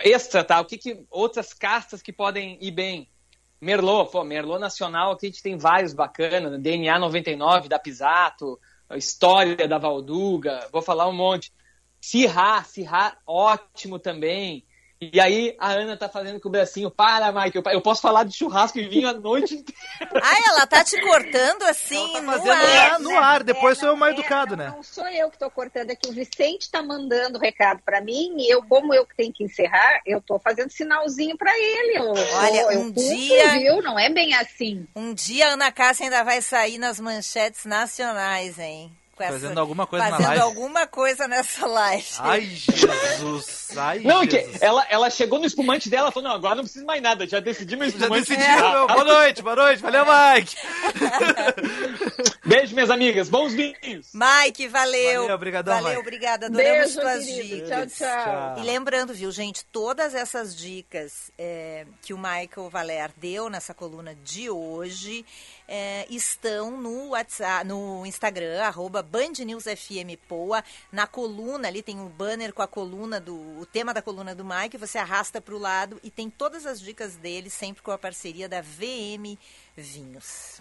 [0.00, 0.60] Extra, tá?
[0.60, 3.08] O que, que outras castas que podem ir bem?
[3.62, 8.58] Merlot, pô, Merlot Nacional, aqui a gente tem vários bacanas, DNA 99 da Pisato,
[8.96, 11.52] História da Valduga, vou falar um monte.
[12.00, 14.66] Sirá, Sirá, ótimo também.
[15.12, 18.22] E aí a Ana tá fazendo com o bracinho, para, Mike, eu, eu posso falar
[18.24, 20.20] de churrasco e vinho a noite inteira.
[20.22, 23.00] Ai, ela tá te cortando assim no Fazendo ar.
[23.00, 24.72] no ar, depois É, sou eu mais é, educado, não, né?
[24.76, 28.36] Não sou eu que estou cortando, é que o Vicente está mandando recado para mim
[28.38, 31.98] e eu, como eu que tenho que encerrar, eu estou fazendo sinalzinho para ele.
[31.98, 33.82] Eu, Olha, eu, eu um cumpro, dia- viu?
[33.82, 34.86] Não é bem assim.
[34.94, 38.92] Um dia a Ana Cássia ainda vai sair nas manchetes nacionais, hein?
[39.16, 40.42] Com Fazendo alguma coisa na fazendo live.
[40.42, 42.06] alguma coisa nessa live.
[42.18, 43.68] Ai, Jesus.
[43.76, 44.62] Ai, Não, é que Jesus.
[44.62, 47.38] ela, ela chegou no espumante dela e falou, não, agora não preciso mais nada, já
[47.38, 48.28] decidi meu Já espumante.
[48.30, 48.86] decidi, meu.
[48.86, 49.82] Boa noite, boa noite.
[49.82, 50.56] Valeu, Mike.
[52.44, 54.08] Beijo, minhas amigas, bons vinhos.
[54.14, 55.20] Mike, valeu.
[55.22, 56.00] Valeu, obrigadão, Valeu, Mike.
[56.00, 56.46] obrigada.
[56.46, 57.64] Adoramos Beijo, tuas querido.
[57.66, 57.92] dicas.
[57.96, 58.54] Tchau, tchau.
[58.58, 64.14] E lembrando, viu, gente, todas essas dicas é, que o Michael Valer deu nessa coluna
[64.24, 65.24] de hoje
[65.66, 70.62] é, estão no WhatsApp, no Instagram, arroba Band News FM Poa.
[70.90, 73.34] Na coluna ali tem um banner com a coluna do.
[73.58, 76.80] o tema da coluna do Mike, você arrasta para o lado e tem todas as
[76.80, 79.38] dicas dele, sempre com a parceria da VM
[79.76, 80.60] Vinhos.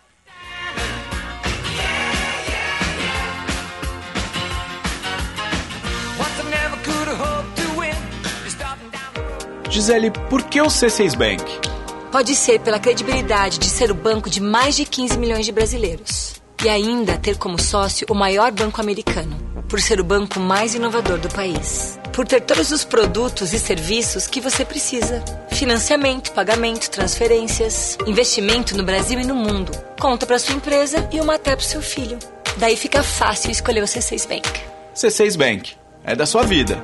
[9.69, 11.80] Gisele, por que o C6 Bank?
[12.11, 16.33] Pode ser pela credibilidade de ser o banco de mais de 15 milhões de brasileiros.
[16.61, 19.33] E ainda ter como sócio o maior banco americano,
[19.69, 21.97] por ser o banco mais inovador do país.
[22.11, 28.83] Por ter todos os produtos e serviços que você precisa: financiamento, pagamento, transferências, investimento no
[28.83, 32.19] Brasil e no mundo, conta para sua empresa e uma até para seu filho.
[32.57, 34.49] Daí fica fácil escolher o C6 Bank.
[34.93, 35.75] C6 Bank.
[36.03, 36.83] É da sua vida.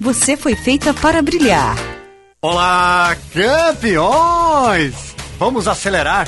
[0.00, 1.76] você foi feita para brilhar.
[2.40, 4.94] Olá, campeões!
[5.38, 6.26] Vamos acelerar?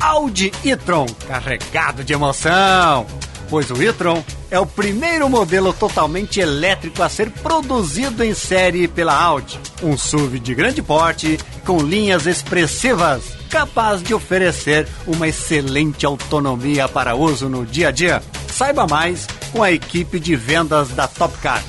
[0.00, 3.06] Audi e-tron, carregado de emoção!
[3.50, 9.14] Pois o e-tron é o primeiro modelo totalmente elétrico a ser produzido em série pela
[9.14, 9.60] Audi.
[9.82, 17.14] Um SUV de grande porte, com linhas expressivas, capaz de oferecer uma excelente autonomia para
[17.14, 18.22] uso no dia a dia.
[18.50, 21.62] Saiba mais com a equipe de vendas da Top Car.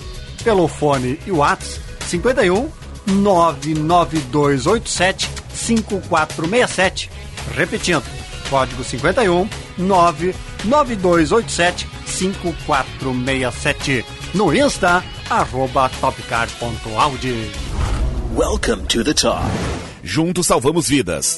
[0.43, 1.79] Pelo fone e WhatsApp
[2.09, 2.69] 51
[3.07, 7.09] 99287 5467.
[7.55, 8.03] Repetindo,
[8.49, 14.05] código 51 99287 5467.
[14.33, 17.51] No Insta, arroba topcar.audi.
[18.35, 19.43] Welcome to the top.
[20.03, 21.37] Juntos salvamos vidas.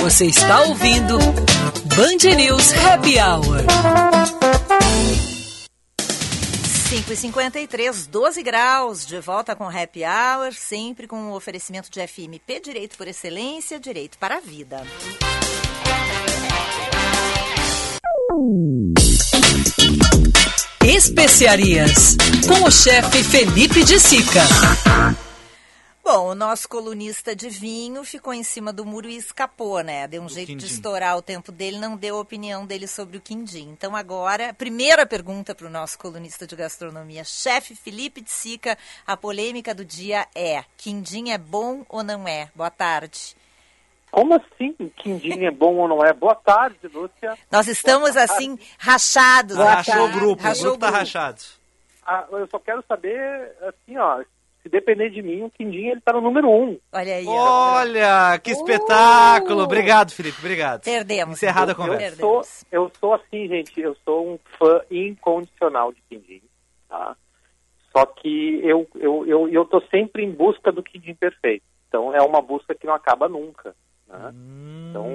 [0.00, 3.64] Você está ouvindo Band News Happy Hour.
[6.88, 12.06] 5 e 53 12 graus, de volta com Happy Hour, sempre com o oferecimento de
[12.06, 14.84] FMP Direito por Excelência, Direito para a Vida.
[20.84, 22.16] Especiarias,
[22.46, 24.42] com o chefe Felipe de Sica.
[26.08, 30.06] Bom, o nosso colunista de vinho ficou em cima do muro e escapou, né?
[30.06, 30.66] Deu um jeito de quindim.
[30.72, 33.70] estourar o tempo dele, não deu a opinião dele sobre o quindim.
[33.70, 39.16] Então agora, primeira pergunta para o nosso colunista de gastronomia, chefe Felipe de Sica, a
[39.16, 42.52] polêmica do dia é, quindim é bom ou não é?
[42.54, 43.34] Boa tarde.
[44.08, 44.76] Como assim?
[44.94, 46.12] Quindim é bom ou não é?
[46.12, 47.36] Boa tarde, Lúcia.
[47.50, 49.56] Nós estamos assim, rachados.
[49.56, 51.42] Rachou o grupo, o Rachou grupo tá rachado.
[52.06, 54.22] Ah, eu só quero saber, assim, ó,
[54.66, 56.76] se depender de mim, o Quindim ele tá no número um.
[56.92, 57.24] Olha aí.
[57.26, 57.74] ó.
[57.76, 59.62] Olha, que espetáculo.
[59.62, 60.82] Obrigado, Felipe, obrigado.
[60.82, 61.36] Perdemos.
[61.36, 62.16] Encerrada a Eu conversa.
[62.16, 62.42] sou,
[62.72, 66.42] eu sou assim, gente, eu sou um fã incondicional de Quindim,
[66.88, 67.16] tá?
[67.96, 71.64] Só que eu, eu, eu, eu tô sempre em busca do Quindim perfeito.
[71.88, 73.74] Então é uma busca que não acaba nunca,
[74.08, 74.32] né?
[74.90, 75.06] Então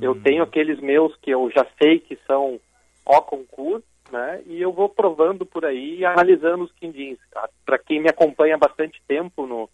[0.00, 2.60] eu tenho aqueles meus que eu já sei que são
[3.04, 4.42] ó concurso, né?
[4.46, 7.18] E eu vou provando por aí e analisando os quindins.
[7.64, 9.68] Para quem me acompanha há bastante tempo no,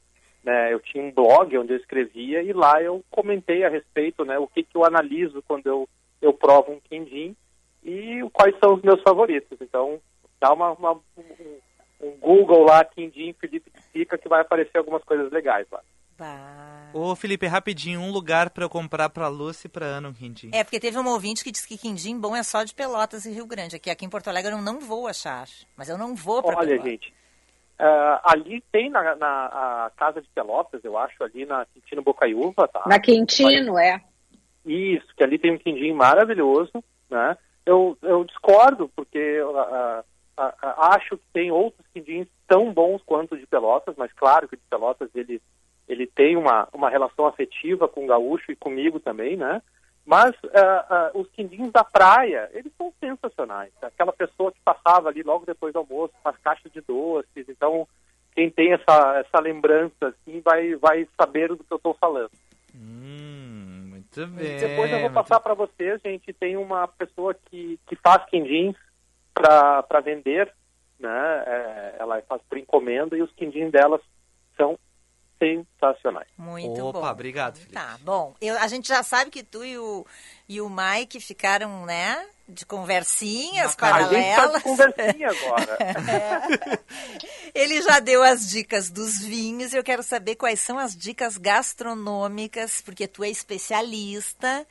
[0.44, 4.38] né, eu tinha um blog onde eu escrevia e lá eu comentei a respeito, né,
[4.38, 5.88] o que, que eu analiso quando eu,
[6.22, 7.34] eu provo um quindim
[7.84, 9.58] e quais são os meus favoritos.
[9.60, 10.00] Então,
[10.40, 11.58] dá uma, uma- um,
[12.00, 15.80] um Google lá, quindim Felipe Pica, que vai aparecer algumas coisas legais lá.
[16.92, 20.50] Ô, Felipe, rapidinho, um lugar pra eu comprar pra Lúcia e pra Ana um quindim.
[20.52, 23.32] É, porque teve um ouvinte que disse que quindim bom é só de Pelotas e
[23.32, 23.76] Rio Grande.
[23.76, 25.46] Aqui, aqui em Porto Alegre eu não vou achar.
[25.76, 26.90] Mas eu não vou pra Olha, Pelotas.
[26.90, 27.14] gente,
[27.78, 29.46] ah, ali tem na, na
[29.86, 32.82] a Casa de Pelotas, eu acho, ali na Quintino Bocaiúva, tá?
[32.86, 34.02] Na Quintino, é.
[34.66, 36.72] Isso, que ali tem um quindim maravilhoso,
[37.08, 37.36] né?
[37.64, 40.04] Eu, eu discordo, porque ah,
[40.36, 44.54] ah, acho que tem outros quindins tão bons quanto o de Pelotas, mas claro que
[44.54, 45.40] o de Pelotas ele,
[45.88, 49.62] ele tem uma, uma relação afetiva com o gaúcho e comigo também, né?
[50.04, 53.72] Mas ah, ah, os quindins da praia, eles são sensacionais.
[53.82, 57.86] Aquela pessoa que passava ali logo depois do almoço com as caixas de doces, então
[58.34, 62.30] quem tem essa, essa lembrança assim vai, vai saber do que eu estou falando.
[62.72, 64.58] Muito bem.
[64.58, 66.32] Depois eu vou passar para vocês, gente.
[66.32, 68.76] Tem uma pessoa que, que faz quindins
[69.34, 70.52] para vender,
[70.98, 71.44] né?
[71.46, 74.00] É, ela faz por encomenda e os quindins delas
[74.56, 74.78] são
[75.38, 76.28] sensacionais.
[76.36, 77.06] Muito Opa, bom.
[77.06, 77.72] obrigado, Felipe.
[77.74, 78.34] Tá, bom.
[78.40, 80.04] Eu- a gente já sabe que tu e o,
[80.48, 84.62] e o Mike ficaram, né, de conversinhas A gente tá de paralelas.
[84.62, 85.78] conversinha agora.
[87.54, 89.72] Ele já deu as dicas dos vinhos.
[89.74, 94.66] Eu quero saber quais são as dicas gastronômicas, porque tu é especialista,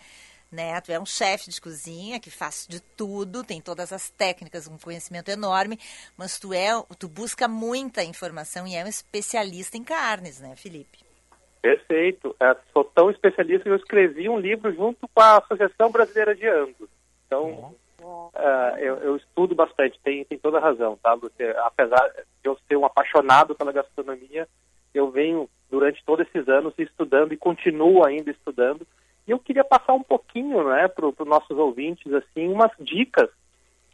[0.52, 0.80] né?
[0.82, 4.78] Tu é um chefe de cozinha que faz de tudo, tem todas as técnicas, um
[4.78, 5.80] conhecimento enorme,
[6.18, 11.00] mas tu é, tu busca muita informação e é um especialista em carnes, né, Felipe?
[11.62, 12.36] Perfeito.
[12.39, 16.48] É, sou tão especialista que eu escrevi um livro junto com a Associação Brasileira de
[16.48, 16.89] Angus.
[17.26, 17.76] Então,
[18.34, 21.16] é, eu, eu estudo bastante, tem, tem toda a razão, tá?
[21.16, 24.48] Você, apesar de eu ser um apaixonado pela gastronomia,
[24.93, 28.88] eu venho durante todos esses anos estudando e continuo ainda estudando.
[29.28, 33.30] E eu queria passar um pouquinho, né, para os nossos ouvintes, assim, umas dicas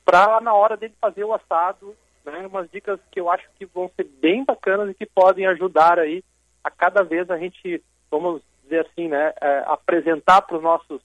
[0.06, 3.90] para na hora dele fazer o assado, né, umas dicas que eu acho que vão
[3.96, 6.24] ser bem bacanas e que podem ajudar aí
[6.64, 11.02] a cada vez a gente, vamos dizer assim, né, é, apresentar para os nossos,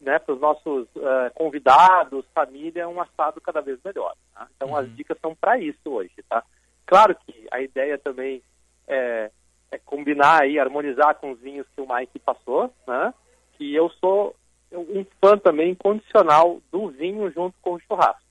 [0.00, 4.14] né, para os nossos é, convidados, família, um assado cada vez melhor.
[4.34, 4.46] tá?
[4.54, 6.44] Então as dicas são para isso hoje, tá?
[6.86, 8.42] Claro que a ideia também
[8.86, 9.30] é,
[9.70, 13.14] é combinar e harmonizar com os vinhos que o Mike passou, né?
[13.60, 14.34] Que eu sou
[14.72, 18.24] um fã também incondicional do vinho junto com o churrasco.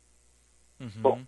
[1.02, 1.22] Bom,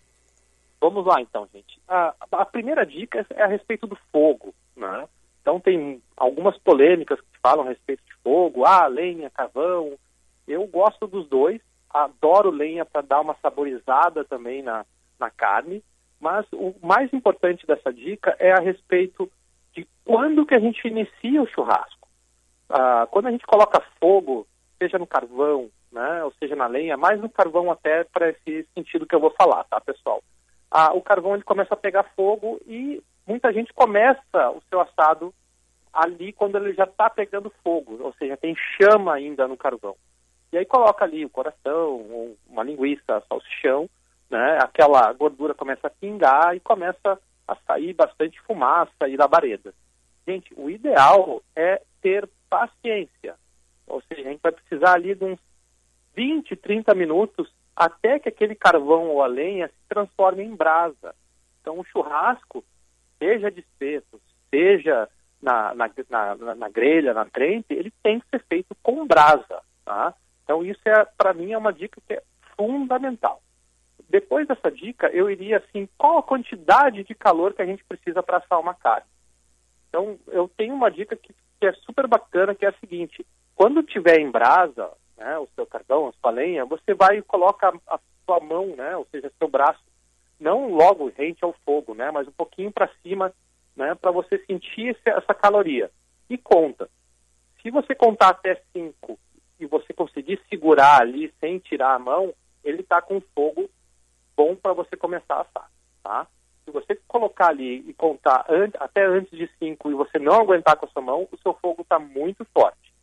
[0.80, 1.80] vamos lá então, gente.
[1.88, 5.08] A, a primeira dica é a respeito do fogo, né?
[5.40, 9.96] Então tem algumas polêmicas que falam a respeito de fogo, ah, lenha, carvão.
[10.48, 14.84] Eu gosto dos dois, adoro lenha para dar uma saborizada também na,
[15.20, 15.84] na carne,
[16.20, 19.32] mas o mais importante dessa dica é a respeito
[19.76, 22.01] de quando que a gente inicia o churrasco.
[22.72, 24.48] Ah, quando a gente coloca fogo,
[24.78, 29.06] seja no carvão, né, ou seja na lenha, mais no carvão até para esse sentido
[29.06, 30.24] que eu vou falar, tá, pessoal?
[30.70, 35.34] Ah, o carvão ele começa a pegar fogo e muita gente começa o seu assado
[35.94, 39.96] ali quando ele já está pegando fogo, ou seja, tem chama ainda no carvão.
[40.54, 43.90] E aí coloca ali o coração, uma linguiça, salsichão,
[44.30, 44.60] né?
[44.62, 49.74] Aquela gordura começa a pingar e começa a sair bastante fumaça e labareda.
[50.28, 53.36] Gente, o ideal é ter paciência.
[53.88, 55.40] Ou seja, a gente vai precisar ali de uns
[56.14, 61.16] 20, 30 minutos até que aquele carvão ou a lenha se transforme em brasa.
[61.62, 62.64] Então, o churrasco,
[63.18, 65.08] seja de espeto, seja
[65.42, 69.64] na, na, na, na grelha, na trempe, ele tem que ser feito com brasa.
[69.86, 70.14] Tá?
[70.44, 72.24] Então, isso, é para mim, é uma dica que é
[72.58, 73.42] fundamental.
[74.10, 78.22] Depois dessa dica, eu iria assim, qual a quantidade de calor que a gente precisa
[78.22, 79.08] para assar uma carne?
[79.88, 83.84] Então, eu tenho uma dica que, que é super bacana, que é a seguinte, quando
[83.84, 87.96] tiver em brasa, né, o seu carvão, a sua lenha, você vai e coloca a,
[87.96, 89.80] a sua mão, né, ou seja, seu braço,
[90.40, 93.32] não logo rente ao fogo, né, mas um pouquinho para cima,
[93.76, 95.92] né, para você sentir esse, essa caloria.
[96.28, 96.90] E conta.
[97.62, 99.20] Se você contar até cinco
[99.60, 102.34] e você conseguir segurar ali sem tirar a mão,
[102.64, 103.70] ele está com fogo
[104.36, 106.28] bom para você começar a assar, tá?
[106.66, 110.78] Se você colocar ali e contar an até antes de cinco e você não aguentar
[110.78, 112.94] com a sua mão, o seu fogo está muito forte.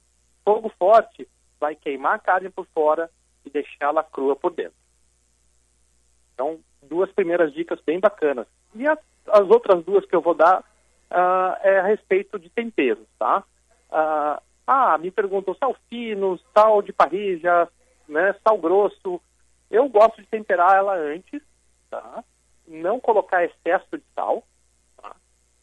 [0.44, 1.28] Fogo forte
[1.59, 3.11] vai queimar a carne por fora
[3.44, 4.76] e deixá-la crua por dentro.
[6.34, 8.46] Então, duas primeiras dicas bem bacanas.
[8.74, 10.64] E as, as outras duas que eu vou dar
[11.11, 13.42] ah, é a respeito de temperos, tá?
[13.90, 17.68] Ah, ah, me perguntam sal fino, sal de parrilla,
[18.06, 19.20] né, sal grosso.
[19.70, 21.42] Eu gosto de temperar ela antes,
[21.90, 22.22] tá?
[22.68, 24.44] Não colocar excesso de sal,
[24.96, 25.16] tá?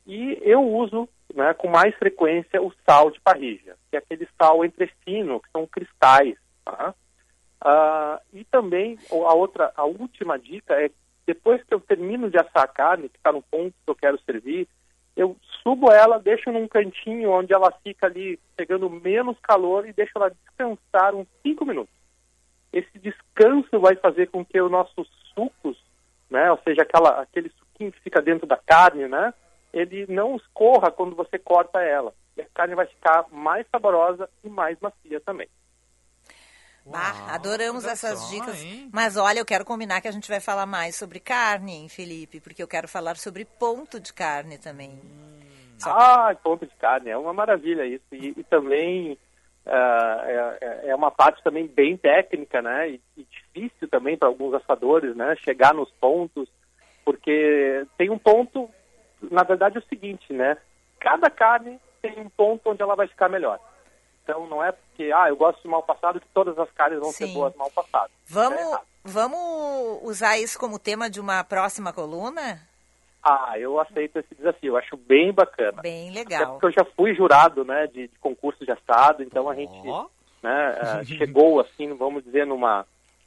[0.06, 4.66] E eu uso, né, com mais frequência o sal de parrilla, que é aquele sal
[4.66, 6.94] entre fino, que são cristais, tá?
[7.62, 10.90] Ah, e também a outra, a última dica é
[11.26, 14.20] depois que eu termino de assar a carne, que está no ponto que eu quero
[14.22, 14.68] servir,
[15.16, 20.12] eu subo ela, deixo num cantinho onde ela fica ali pegando menos calor e deixo
[20.16, 21.94] ela descansar uns 5 minutos.
[22.72, 25.82] Esse descanso vai fazer com que os nossos sucos,
[26.30, 29.34] né, ou seja, aquela, aquele suquinho que fica dentro da carne, né,
[29.74, 32.14] ele não escorra quando você corta ela.
[32.38, 35.48] E a carne vai ficar mais saborosa e mais macia também.
[36.86, 38.62] Bah, adoramos essas só, dicas.
[38.62, 38.90] hein?
[38.94, 42.40] Mas olha, eu quero combinar que a gente vai falar mais sobre carne, hein, Felipe?
[42.40, 45.00] Porque eu quero falar sobre ponto de carne também.
[45.84, 48.06] Ah, ponto de carne, é uma maravilha isso.
[48.12, 49.18] E, e também
[49.66, 52.92] é, é- é uma parte também bem técnica, né?
[52.92, 55.36] E, e difícil também para alguns assadores, né?
[55.38, 56.50] Chegar nos pontos,
[57.04, 58.70] porque tem um ponto,
[59.32, 60.58] na verdade é o seguinte, né?
[61.00, 63.60] Cada carne tem um ponto onde ela vai ficar melhor.
[64.24, 67.12] Então não é porque, ah, eu gosto de mal passado que todas as carnes vão
[67.12, 67.34] ser Sim.
[67.34, 68.12] boas mal passado.
[68.28, 72.60] Vamos, vamos usar isso como tema de uma próxima coluna?
[73.24, 75.82] Ah, eu aceito esse desafio, acho bem bacana.
[75.82, 76.52] Bem Até legal.
[76.54, 79.82] porque eu já fui jurado, né, de, de concurso de assado, então a gente
[80.44, 82.86] né, eh, chegou, assim, vamos dizer, numa,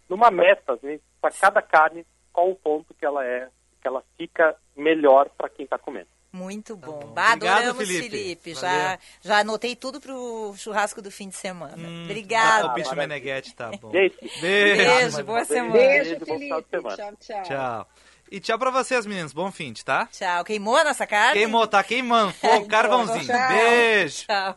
[0.08, 3.48] numa meta, assim, para cada carne, qual o ponto que ela é,
[3.80, 6.08] que ela fica melhor para quem está comendo.
[6.30, 7.00] Muito bom.
[7.14, 8.10] Bah, Obrigado, adoramos, Felipe.
[8.10, 8.54] Felipe.
[8.54, 11.76] Já, já anotei tudo pro churrasco do fim de semana.
[11.76, 12.66] Hum, Obrigada.
[12.66, 13.90] O Pitch Meneghetti tá bom.
[13.90, 14.76] Gente, Beijo.
[14.76, 15.72] Beijo, boa semana.
[15.72, 16.96] Beijo, bom final de Felipe.
[16.96, 17.42] Tchau, tchau.
[17.44, 17.88] Tchau.
[18.30, 19.32] E tchau pra vocês, meninos.
[19.32, 20.06] Bom fim de, tá?
[20.12, 20.44] Tchau.
[20.44, 21.32] Queimou a nossa carne?
[21.32, 22.32] Queimou, tá queimando.
[22.34, 23.24] Fogo, carvãozinho.
[23.24, 23.48] Tchau.
[23.48, 24.26] Beijo.
[24.26, 24.56] Tchau.